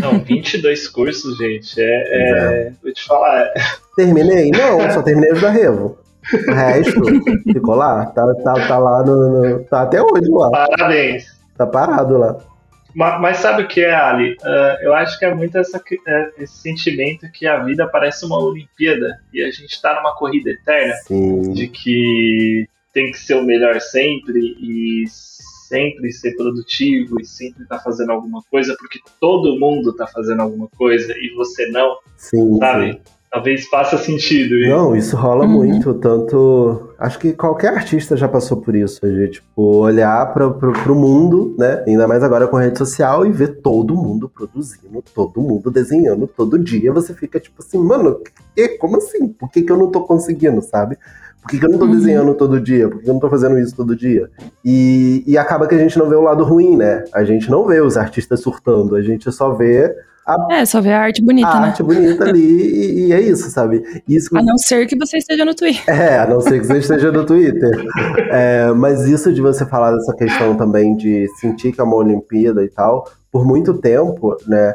[0.00, 1.80] Não, 22 cursos, gente.
[1.80, 2.72] É, é, é.
[2.82, 3.44] Vou te falar.
[3.46, 3.54] É...
[3.96, 4.50] Terminei?
[4.50, 5.98] Não, só terminei os da Revo.
[6.48, 7.00] O resto
[7.52, 8.06] ficou lá.
[8.06, 10.50] Tá, tá, tá lá no, no, Tá até hoje lá.
[10.50, 11.26] Parabéns.
[11.56, 12.38] Tá parado lá.
[12.94, 14.36] Mas, mas, sabe o que é, Ali?
[14.42, 18.38] Uh, eu acho que é muito essa, é, esse sentimento que a vida parece uma
[18.38, 21.52] Olimpíada e a gente está numa corrida eterna Sim.
[21.52, 25.04] de que tem que ser o melhor sempre e
[25.72, 30.42] sempre ser produtivo e sempre estar tá fazendo alguma coisa porque todo mundo está fazendo
[30.42, 32.92] alguma coisa e você não, sim, sabe?
[32.92, 33.00] Sim.
[33.30, 34.56] Talvez faça sentido.
[34.56, 34.68] Isso.
[34.68, 35.52] Não, isso rola uhum.
[35.52, 35.94] muito.
[35.94, 36.90] Tanto.
[36.98, 39.00] Acho que qualquer artista já passou por isso.
[39.00, 41.82] De, tipo, olhar para o mundo, né?
[41.86, 46.58] Ainda mais agora com rede social e ver todo mundo produzindo, todo mundo desenhando todo
[46.58, 46.92] dia.
[46.92, 48.20] Você fica tipo assim, mano,
[48.54, 49.28] que, como assim?
[49.28, 50.98] Por que, que eu não tô conseguindo, sabe?
[51.42, 51.90] Por que, que eu não tô uhum.
[51.90, 52.88] desenhando todo dia?
[52.88, 54.30] Por que, que eu não tô fazendo isso todo dia?
[54.64, 57.04] E, e acaba que a gente não vê o lado ruim, né?
[57.12, 59.92] A gente não vê os artistas surtando, a gente só vê
[60.24, 61.66] a, é, só ver a arte bonita, a né?
[61.68, 63.82] arte bonita ali e, e, é isso, sabe?
[64.08, 65.82] Isso, a não ser que você esteja no Twitter.
[65.88, 67.86] É, a não ser que você esteja no Twitter.
[68.30, 72.62] É, mas isso de você falar dessa questão também de sentir que é uma Olimpíada
[72.62, 74.74] e tal, por muito tempo, né?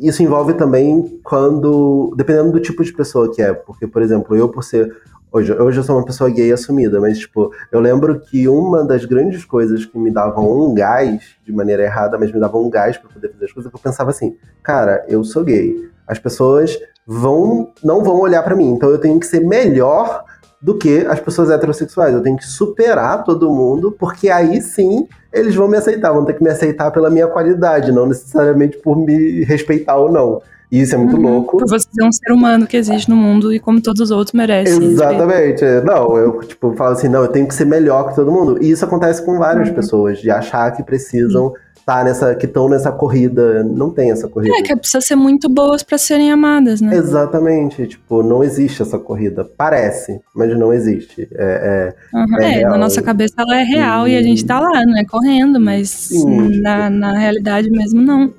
[0.00, 2.14] Isso envolve também quando.
[2.16, 3.52] Dependendo do tipo de pessoa que é.
[3.52, 4.94] Porque, por exemplo, eu, por ser
[5.30, 9.04] Hoje, hoje eu sou uma pessoa gay assumida, mas, tipo, eu lembro que uma das
[9.04, 12.96] grandes coisas que me davam um gás, de maneira errada, mas me davam um gás
[12.96, 15.90] para poder fazer as coisas, é que eu pensava assim, cara, eu sou gay.
[16.06, 20.24] As pessoas vão não vão olhar para mim, então eu tenho que ser melhor
[20.62, 22.14] do que as pessoas heterossexuais.
[22.14, 26.34] Eu tenho que superar todo mundo, porque aí sim eles vão me aceitar, vão ter
[26.34, 30.40] que me aceitar pela minha qualidade, não necessariamente por me respeitar ou não.
[30.70, 31.22] E isso é muito uhum.
[31.22, 31.58] louco.
[31.58, 34.34] Por você ser um ser humano que existe no mundo e como todos os outros
[34.34, 34.84] merecem.
[34.84, 35.64] Exatamente.
[35.84, 38.62] Não, eu tipo, falo assim, não, eu tenho que ser melhor que todo mundo.
[38.62, 39.74] E isso acontece com várias uhum.
[39.74, 41.52] pessoas, de achar que precisam uhum.
[41.86, 43.64] tá nessa, que estão nessa corrida.
[43.64, 44.54] Não tem essa corrida.
[44.58, 46.94] É, que precisa ser muito boas para serem amadas, né?
[46.94, 47.86] Exatamente.
[47.86, 49.46] Tipo, não existe essa corrida.
[49.56, 51.26] Parece, mas não existe.
[51.32, 52.40] É, é, uhum.
[52.42, 54.12] é, é na nossa cabeça ela é real e...
[54.12, 55.02] e a gente tá lá, né?
[55.08, 56.98] Correndo, mas Sim, na, tipo...
[56.98, 58.34] na realidade mesmo não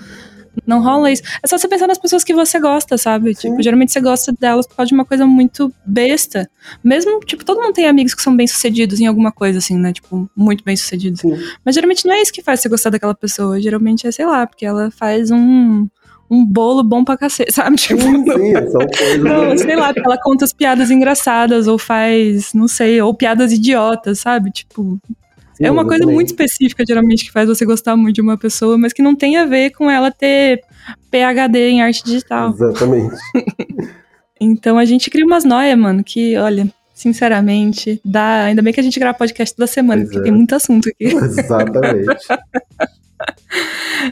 [0.65, 1.23] não rola isso.
[1.43, 3.35] É só você pensar nas pessoas que você gosta, sabe?
[3.35, 3.49] Sim.
[3.49, 6.49] Tipo, geralmente você gosta delas por causa de uma coisa muito besta.
[6.83, 9.93] Mesmo, tipo, todo mundo tem amigos que são bem-sucedidos em alguma coisa, assim, né?
[9.93, 11.21] Tipo, muito bem-sucedidos.
[11.63, 13.61] Mas geralmente não é isso que faz você gostar daquela pessoa.
[13.61, 15.87] Geralmente é, sei lá, porque ela faz um
[16.29, 17.75] um bolo bom pra cacete, sabe?
[17.75, 19.23] Tipo, sim, sim, são coisas.
[19.23, 24.19] não, sei lá, ela conta as piadas engraçadas, ou faz, não sei, ou piadas idiotas,
[24.19, 24.51] sabe?
[24.51, 24.99] Tipo.
[25.59, 26.15] É uma coisa exatamente.
[26.15, 29.37] muito específica, geralmente, que faz você gostar muito de uma pessoa, mas que não tem
[29.37, 30.61] a ver com ela ter
[31.11, 32.51] PhD em arte digital.
[32.51, 33.15] Exatamente.
[34.41, 38.45] Então a gente cria umas noias, mano, que, olha, sinceramente, dá.
[38.45, 40.23] Ainda bem que a gente grava podcast toda semana, Pois porque é.
[40.23, 41.05] tem muito assunto aqui.
[41.05, 42.07] Exatamente.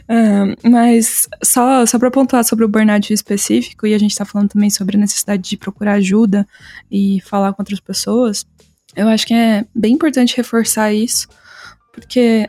[0.06, 4.50] Ah, mas só, só para pontuar sobre o burnout específico, e a gente tá falando
[4.50, 6.46] também sobre a necessidade de procurar ajuda
[6.90, 8.46] e falar com outras pessoas,
[8.94, 11.26] eu acho que é bem importante reforçar isso,
[11.98, 12.48] porque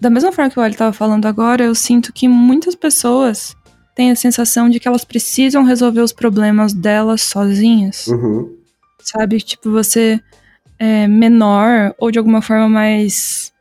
[0.00, 3.54] da mesma forma que o Ali tava falando agora, eu sinto que muitas pessoas
[3.94, 8.48] têm a sensação de que elas precisam resolver os problemas delas sozinhas Uhum.
[9.02, 9.38] sabe?
[9.40, 10.20] Tipo, você
[10.78, 13.52] é menor ou de alguma forma mais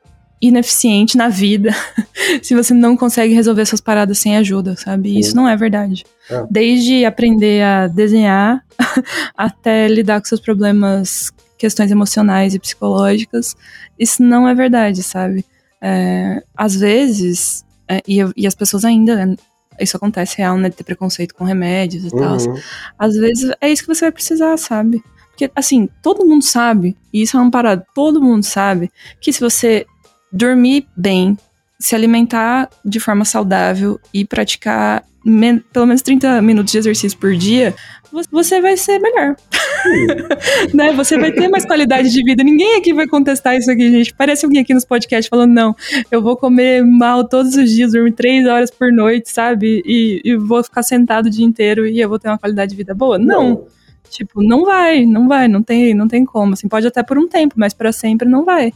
[0.41, 1.71] ineficiente na vida
[2.41, 5.09] se você não consegue resolver suas paradas sem ajuda, sabe?
[5.09, 5.35] E Isso Sim.
[5.35, 6.05] não é verdade.
[6.29, 6.45] É.
[6.49, 8.63] Desde aprender a desenhar
[9.35, 11.29] até lidar com seus problemas,
[11.59, 13.55] questões emocionais e psicológicas,
[13.99, 15.45] isso não é verdade, sabe?
[15.81, 19.35] É, às vezes, é, e, e as pessoas ainda.
[19.79, 20.69] Isso acontece real, né?
[20.69, 22.37] Ter preconceito com remédios e tal.
[22.37, 22.59] Uhum.
[22.97, 25.03] Às vezes é isso que você vai precisar, sabe?
[25.29, 28.91] Porque, assim, todo mundo sabe, e isso é uma parada, todo mundo sabe,
[29.21, 29.85] que se você
[30.31, 31.37] dormir bem,
[31.79, 37.35] se alimentar de forma saudável e praticar men- pelo menos 30 minutos de exercício por
[37.35, 37.73] dia,
[38.11, 39.35] vo- você vai ser melhor.
[40.73, 40.91] né?
[40.93, 42.43] Você vai ter mais qualidade de vida.
[42.43, 44.13] Ninguém aqui vai contestar isso aqui, gente.
[44.13, 45.75] Parece alguém aqui nos podcasts falando, não,
[46.11, 49.81] eu vou comer mal todos os dias, dormir três horas por noite, sabe?
[49.85, 52.77] E, e vou ficar sentado o dia inteiro e eu vou ter uma qualidade de
[52.77, 53.17] vida boa.
[53.17, 53.65] Não.
[54.09, 56.53] Tipo, não vai, não vai, não tem, não tem como.
[56.53, 58.73] Assim, pode até por um tempo, mas para sempre não vai.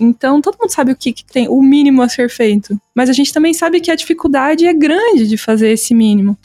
[0.00, 2.80] Então, todo mundo sabe o que, que tem, o mínimo a ser feito.
[2.94, 6.36] Mas a gente também sabe que a dificuldade é grande de fazer esse mínimo.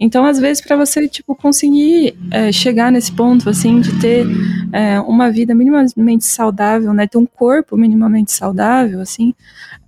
[0.00, 4.26] Então, às vezes, para você, tipo, conseguir é, chegar nesse ponto, assim, de ter
[4.72, 7.06] é, uma vida minimamente saudável, né?
[7.06, 9.34] Ter um corpo minimamente saudável, assim,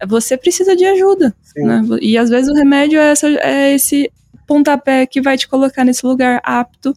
[0.06, 1.34] você precisa de ajuda.
[1.56, 1.82] Né?
[2.00, 4.10] E às vezes o remédio é, essa, é esse
[4.46, 6.94] pontapé que vai te colocar nesse lugar apto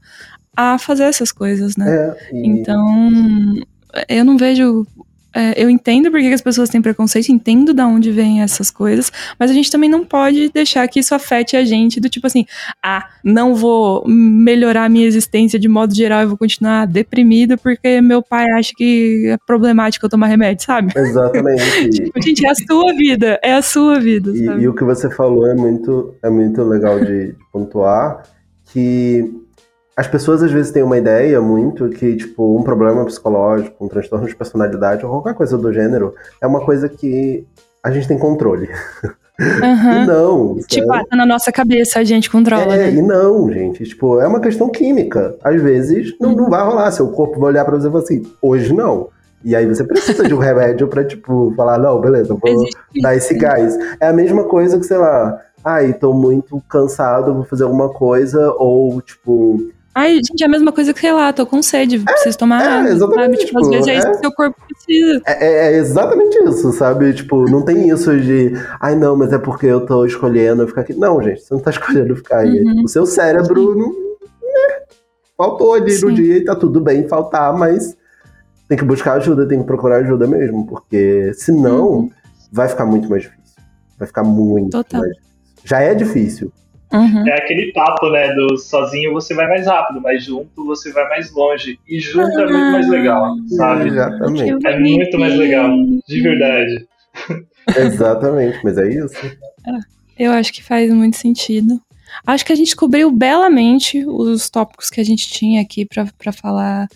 [0.55, 1.89] a fazer essas coisas, né?
[1.89, 3.55] É, e- Então,
[4.07, 4.85] eu não vejo.
[5.33, 9.11] É, eu entendo porque que as pessoas têm preconceito, entendo de onde vêm essas coisas,
[9.39, 12.45] mas a gente também não pode deixar que isso afete a gente, do tipo assim,
[12.83, 18.01] ah, não vou melhorar a minha existência de modo geral, eu vou continuar deprimido porque
[18.01, 20.91] meu pai acha que é problemático eu tomar remédio, sabe?
[20.97, 21.89] Exatamente.
[21.89, 25.09] Tipo, gente, é a sua vida, é a sua vida, E, e o que você
[25.09, 28.23] falou é muito, é muito legal de, de pontuar,
[28.65, 29.33] que
[29.95, 34.27] as pessoas às vezes têm uma ideia muito que, tipo, um problema psicológico, um transtorno
[34.27, 37.45] de personalidade ou qualquer coisa do gênero é uma coisa que
[37.83, 38.69] a gente tem controle.
[39.39, 40.03] Aham.
[40.03, 40.57] E não.
[40.67, 41.07] Tipo, sabe?
[41.09, 42.93] ah, na nossa cabeça, a gente controla, É, né?
[42.93, 43.83] e não, gente.
[43.85, 45.35] Tipo, é uma questão química.
[45.43, 46.91] Às vezes não, não vai rolar.
[46.91, 49.09] Seu corpo vai olhar pra você e falar assim, hoje não.
[49.43, 53.15] E aí você precisa de um remédio pra, tipo, falar, não, beleza, vou Existe dar
[53.15, 53.75] esse gás.
[53.99, 58.53] É a mesma coisa que, sei lá, ai, tô muito cansado, vou fazer alguma coisa,
[58.59, 62.37] ou, tipo, Ai, gente, é a mesma coisa que, sei lá, tô com sede, preciso
[62.37, 62.89] tomar é, água, sabe?
[62.95, 64.11] exatamente, Tipo, às tipo, vezes é isso é.
[64.11, 65.21] que seu corpo precisa.
[65.27, 67.13] é, é- é exatamente isso, sabe?
[67.13, 70.93] Tipo, não tem isso de, ai, não, mas é porque eu tô escolhendo ficar aqui.
[70.93, 72.61] Não, gente, você não tá escolhendo ficar aí.
[72.61, 72.83] Uhum.
[72.85, 73.89] O seu cérebro não.
[73.89, 74.79] né,
[75.37, 76.13] faltou ali no Sim.
[76.13, 77.97] dia e tá tudo bem faltar, mas
[78.69, 82.11] tem que buscar ajuda, tem que procurar ajuda mesmo, porque senão Uhum.
[82.49, 83.41] vai ficar muito mais difícil.
[83.99, 85.01] Vai ficar muito Total.
[85.01, 85.31] mais difícil.
[85.65, 86.51] Já é difícil.
[86.93, 87.27] Uhum.
[87.27, 88.33] É aquele papo, né?
[88.33, 91.79] Do sozinho você vai mais rápido, mas junto você vai mais longe.
[91.87, 93.89] E junto é muito mais legal, sabe?
[93.89, 94.67] Exatamente.
[94.67, 95.69] É muito mais legal,
[96.07, 96.87] de verdade.
[97.77, 99.37] Exatamente, mas é isso.
[100.17, 101.79] Eu acho que faz muito sentido.
[102.27, 106.33] Acho que a gente cobriu belamente os tópicos que a gente tinha aqui pra pra
[106.33, 106.87] falar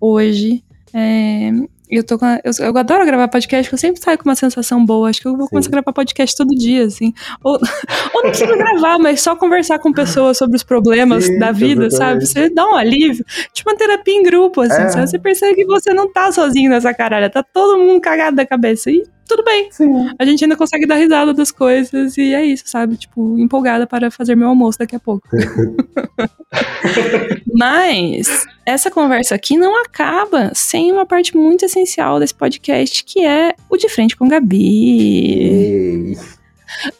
[0.00, 0.64] hoje.
[0.92, 1.50] É,
[1.90, 4.84] eu, tô a- eu, eu adoro gravar podcast, porque eu sempre saio com uma sensação
[4.84, 5.10] boa.
[5.10, 5.50] Acho que eu vou Sim.
[5.50, 7.12] começar a gravar podcast todo dia, assim.
[7.42, 7.54] Ou,
[8.14, 11.90] ou não precisa gravar, mas só conversar com pessoas sobre os problemas Sim, da vida,
[11.90, 12.26] sabe?
[12.26, 13.24] Você dá um alívio.
[13.52, 14.82] Tipo uma terapia em grupo, assim.
[14.82, 14.88] É.
[14.88, 15.08] sabe?
[15.08, 17.30] Você percebe que você não tá sozinho nessa caralho.
[17.30, 18.90] Tá todo mundo cagado da cabeça.
[18.90, 20.10] E tudo bem Sim.
[20.18, 22.96] a gente ainda consegue dar risada das coisas e é isso, sabe?
[22.96, 25.26] Tipo, empolgada para fazer meu almoço daqui a pouco.
[27.54, 33.54] Mas essa conversa aqui não acaba sem uma parte muito essencial desse podcast, que é
[33.70, 35.38] o de frente com Gabi.
[35.38, 36.16] Ei.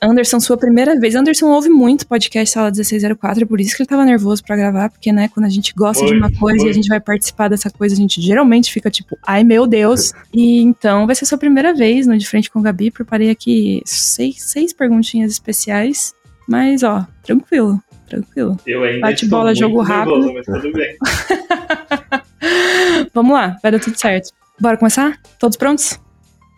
[0.01, 1.15] Anderson, sua primeira vez.
[1.15, 5.13] Anderson ouve muito podcast Sala 1604, por isso que ele tava nervoso pra gravar, porque,
[5.13, 6.71] né, quando a gente gosta de Foi, uma coisa e foi.
[6.71, 10.13] a gente vai participar dessa coisa, a gente geralmente fica tipo, ai meu Deus.
[10.33, 12.91] E então vai ser sua primeira vez no De Frente com Gabi.
[12.91, 16.15] Preparei aqui seis, seis perguntinhas especiais,
[16.49, 17.81] mas ó, tranquilo.
[18.09, 18.59] tranquilo.
[18.67, 20.35] Eu ainda Bate bola, jogo nervoso, rápido.
[20.35, 20.97] mas tudo bem.
[23.15, 24.31] Vamos lá, vai dar tudo certo.
[24.61, 25.19] Bora começar?
[25.39, 25.99] Todos prontos?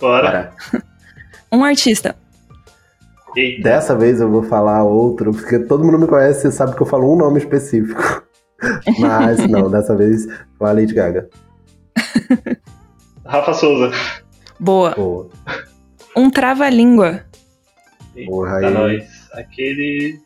[0.01, 0.53] Bora.
[0.71, 0.85] Bora.
[1.53, 2.17] Um artista.
[3.37, 3.63] Eita.
[3.63, 6.87] Dessa vez eu vou falar outro, porque todo mundo me conhece e sabe que eu
[6.87, 8.23] falo um nome específico.
[8.99, 10.27] Mas não, dessa vez
[10.59, 11.29] foi a Lady Gaga.
[13.27, 13.91] Rafa Souza.
[14.59, 14.95] Boa.
[14.95, 15.29] Boa.
[16.17, 17.21] Um trava-língua.
[18.27, 18.75] Porra, Eita, aí.
[18.75, 19.05] nós.
[19.35, 20.19] Aquele.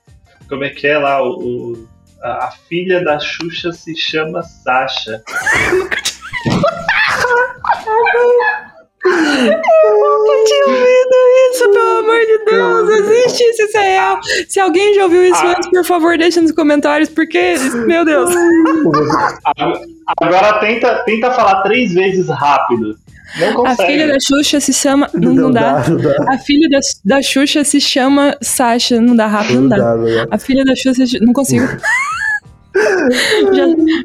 [0.49, 1.21] Como é que é lá?
[1.23, 1.89] O, o-
[2.23, 5.23] a, a filha da Xuxa se chama Sasha.
[9.03, 11.17] Eu tinha ouvido
[11.53, 12.91] isso, pelo amor de Deus.
[12.91, 14.21] Existe isso, isso é real.
[14.49, 15.55] Se alguém já ouviu isso Ah.
[15.57, 17.55] antes, por favor, deixa nos comentários, porque,
[17.87, 18.31] meu Deus.
[20.21, 22.97] Agora tenta, tenta falar três vezes rápido.
[23.39, 25.09] Não A filha da Xuxa se chama.
[25.15, 25.85] Não, não dá.
[25.89, 26.17] não dá.
[26.35, 29.01] A filha da, da Xuxa se chama Sasha.
[29.01, 29.77] Não dá rápido, não dá.
[29.97, 30.27] não dá.
[30.33, 31.07] A filha da Xuxa.
[31.07, 31.65] se- Não consigo.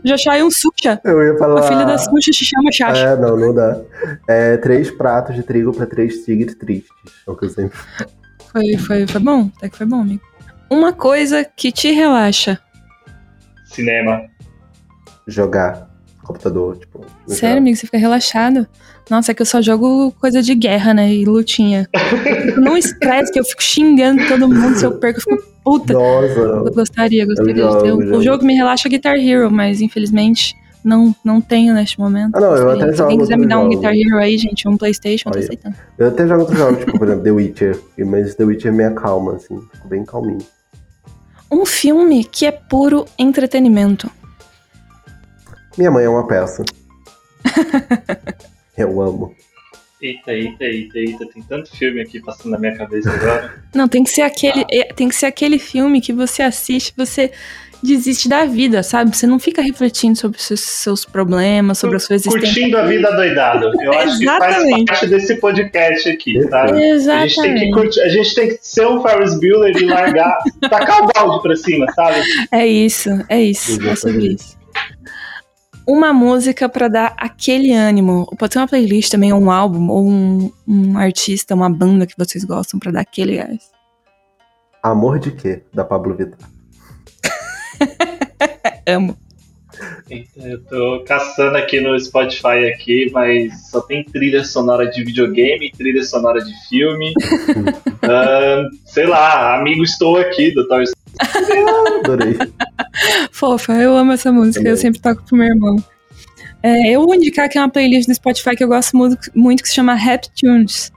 [0.03, 0.99] já, já um Xuxa.
[1.03, 1.59] Eu ia falar.
[1.59, 2.99] A filha da Xuxa se chama Xaxa.
[2.99, 3.79] É, não, não dá.
[4.27, 6.91] É três pratos de trigo pra três tigres tristes.
[7.27, 7.77] É o que eu sempre.
[8.51, 9.49] Foi, foi, foi bom?
[9.57, 10.21] Até que foi bom, amigo.
[10.69, 12.59] Uma coisa que te relaxa.
[13.65, 14.23] Cinema.
[15.27, 15.89] Jogar
[16.23, 17.05] computador, tipo.
[17.27, 17.77] Sério, amigo?
[17.77, 18.67] Você fica relaxado?
[19.09, 21.13] Nossa, é que eu só jogo coisa de guerra, né?
[21.13, 21.87] E lutinha.
[22.57, 24.75] Não estresse que eu fico xingando todo mundo.
[24.75, 25.91] Se eu perco, eu fico puta.
[25.93, 27.87] Nossa, Eu gostaria, gostaria Eu de ter.
[27.89, 28.21] jogo, O jogo.
[28.21, 32.35] jogo me relaxa é Guitar Hero, mas infelizmente não, não tenho neste momento.
[32.35, 32.83] Ah, não, eu Gostaria.
[32.85, 35.33] até Se alguém jogo quiser me dar um Guitar Hero aí, gente, um Playstation, eu
[35.33, 35.45] tô Olha.
[35.45, 35.75] aceitando.
[35.97, 37.79] eu até jogo outros jogos, tipo, por exemplo, The Witcher.
[38.05, 39.59] Mas The Witcher me acalma, assim.
[39.73, 40.45] Fico bem calminho.
[41.51, 44.09] Um filme que é puro entretenimento.
[45.77, 46.63] Minha mãe é uma peça.
[48.77, 49.33] eu amo.
[50.05, 51.25] Eita, eita, eita, eita.
[51.25, 53.55] Tem tanto filme aqui passando na minha cabeça agora.
[53.73, 57.31] Não, tem que ser aquele, é, tem que ser aquele filme que você assiste, você
[57.81, 59.15] desiste da vida, sabe?
[59.15, 62.39] Você não fica refletindo sobre os seus, seus problemas, sobre a sua existência.
[62.39, 63.71] Curtindo a vida doidado.
[63.81, 64.85] Eu acho que faz Exatamente.
[64.85, 66.71] parte desse podcast aqui, sabe?
[66.71, 67.71] A gente, tem que Exatamente.
[67.71, 70.37] curtir, a gente tem que ser um Ferris Bueller e largar,
[70.69, 72.21] tacar o balde pra cima, sabe?
[72.51, 74.35] É isso, é isso, é sobre Exatamente.
[74.35, 74.64] isso.
[75.87, 78.25] Uma música pra dar aquele ânimo.
[78.37, 82.17] Pode ser uma playlist também, ou um álbum, ou um, um artista, uma banda que
[82.17, 83.71] vocês gostam pra dar aquele gás.
[84.81, 85.63] Amor de quê?
[85.73, 86.49] Da Pablo Vittar.
[88.87, 89.17] Amo.
[90.09, 95.71] Eita, eu tô caçando aqui no Spotify aqui, mas só tem trilha sonora de videogame,
[95.71, 97.13] trilha sonora de filme.
[98.03, 100.85] Ahn, sei lá, amigo estou aqui do Toy
[101.23, 101.99] Story.
[102.03, 102.37] Adorei.
[103.31, 104.71] Fofa, eu amo essa música, Também.
[104.71, 105.75] eu sempre toco pro meu irmão.
[106.63, 109.69] É, eu vou indicar aqui uma playlist do Spotify que eu gosto muito, muito que
[109.69, 110.91] se chama Rap Tunes.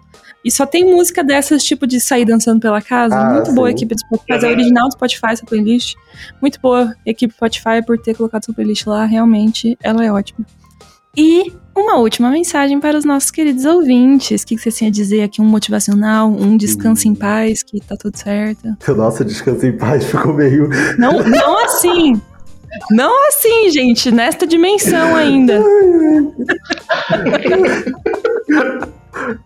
[0.44, 3.14] E só tem música dessas, tipo de sair dançando pela casa.
[3.14, 3.76] Ah, muito boa a sim.
[3.76, 4.46] equipe do Spotify.
[4.46, 5.94] É a original do Spotify, essa playlist.
[6.40, 9.04] Muito boa a equipe do Spotify por ter colocado essa playlist lá.
[9.04, 10.46] Realmente, ela é ótima.
[11.18, 14.42] E uma última mensagem para os nossos queridos ouvintes.
[14.42, 15.42] O que você tinha a dizer aqui?
[15.42, 18.68] Um motivacional, um descanso em paz, que tá tudo certo.
[18.94, 20.68] Nossa, descanso em paz ficou meio.
[20.96, 22.22] Não, não assim.
[22.92, 25.60] Não assim, gente, nesta dimensão ainda.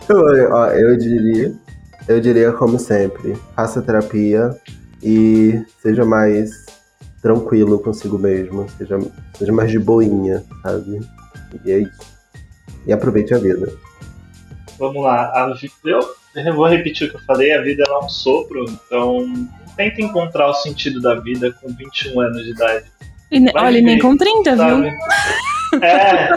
[0.06, 1.54] Eu, ó, eu diria.
[2.06, 3.34] Eu diria como sempre.
[3.56, 4.54] Faça terapia
[5.02, 6.66] e seja mais
[7.22, 8.66] tranquilo consigo mesmo.
[8.76, 8.98] Seja,
[9.38, 11.00] seja mais de boinha, sabe?
[11.64, 12.00] E é isso.
[12.86, 13.72] E aproveite a vida.
[14.78, 18.64] Vamos lá, a eu, vou repetir o que eu falei, a vida é um sopro,
[18.68, 22.84] então tenta encontrar o sentido da vida com 21 anos de idade,
[23.30, 24.58] E, olha, nem ver, com 30, viu?
[24.58, 24.92] sabe?
[25.80, 26.28] É,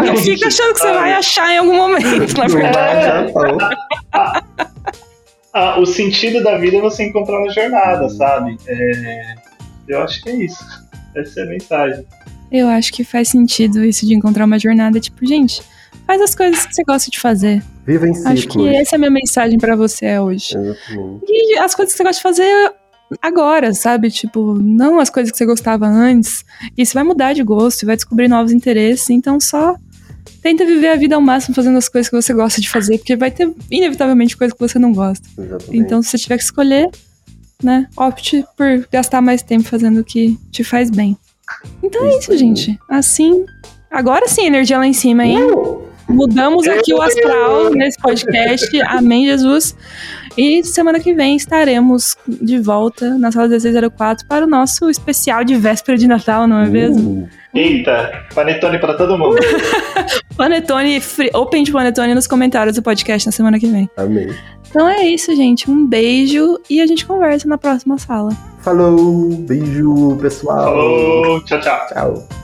[0.00, 3.32] Não fica achando que você vai achar em algum momento, na verdade.
[5.56, 8.56] Ah, o sentido da vida é você encontrar na jornada, sabe?
[8.66, 9.34] É,
[9.86, 10.64] eu acho que é isso.
[11.14, 12.04] Essa é a mensagem.
[12.56, 15.00] Eu acho que faz sentido isso de encontrar uma jornada.
[15.00, 15.60] Tipo, gente,
[16.06, 17.60] faz as coisas que você gosta de fazer.
[17.84, 18.64] Viva em Acho ciclos.
[18.64, 20.56] que essa é a minha mensagem pra você hoje.
[20.56, 21.24] Exatamente.
[21.26, 22.72] E as coisas que você gosta de fazer
[23.20, 24.08] agora, sabe?
[24.08, 26.44] Tipo, não as coisas que você gostava antes.
[26.78, 29.10] Isso vai mudar de gosto, vai descobrir novos interesses.
[29.10, 29.74] Então só
[30.40, 33.16] tenta viver a vida ao máximo fazendo as coisas que você gosta de fazer, porque
[33.16, 35.26] vai ter inevitavelmente coisa que você não gosta.
[35.36, 35.76] Exatamente.
[35.76, 36.88] Então, se você tiver que escolher,
[37.60, 41.16] né, opte por gastar mais tempo fazendo o que te faz bem.
[41.82, 42.78] Então é isso, gente.
[42.88, 43.44] Assim,
[43.90, 45.38] agora sim, energia lá em cima, hein?
[46.08, 48.80] Mudamos aqui o astral nesse podcast.
[48.88, 49.74] Amém, Jesus.
[50.36, 55.54] E semana que vem estaremos de volta na sala 1604 para o nosso especial de
[55.54, 57.22] véspera de Natal, não é mesmo?
[57.22, 59.36] Uh, Eita, panetone pra todo mundo.
[60.36, 63.88] Panetone, free, open de panetone nos comentários do podcast na semana que vem.
[63.96, 64.34] amém.
[64.68, 65.70] Então é isso, gente.
[65.70, 68.30] Um beijo e a gente conversa na próxima sala.
[68.64, 70.64] Falou, beijo, pessoal.
[70.64, 71.86] Falou, tchau, tchau.
[71.86, 72.43] Tchau.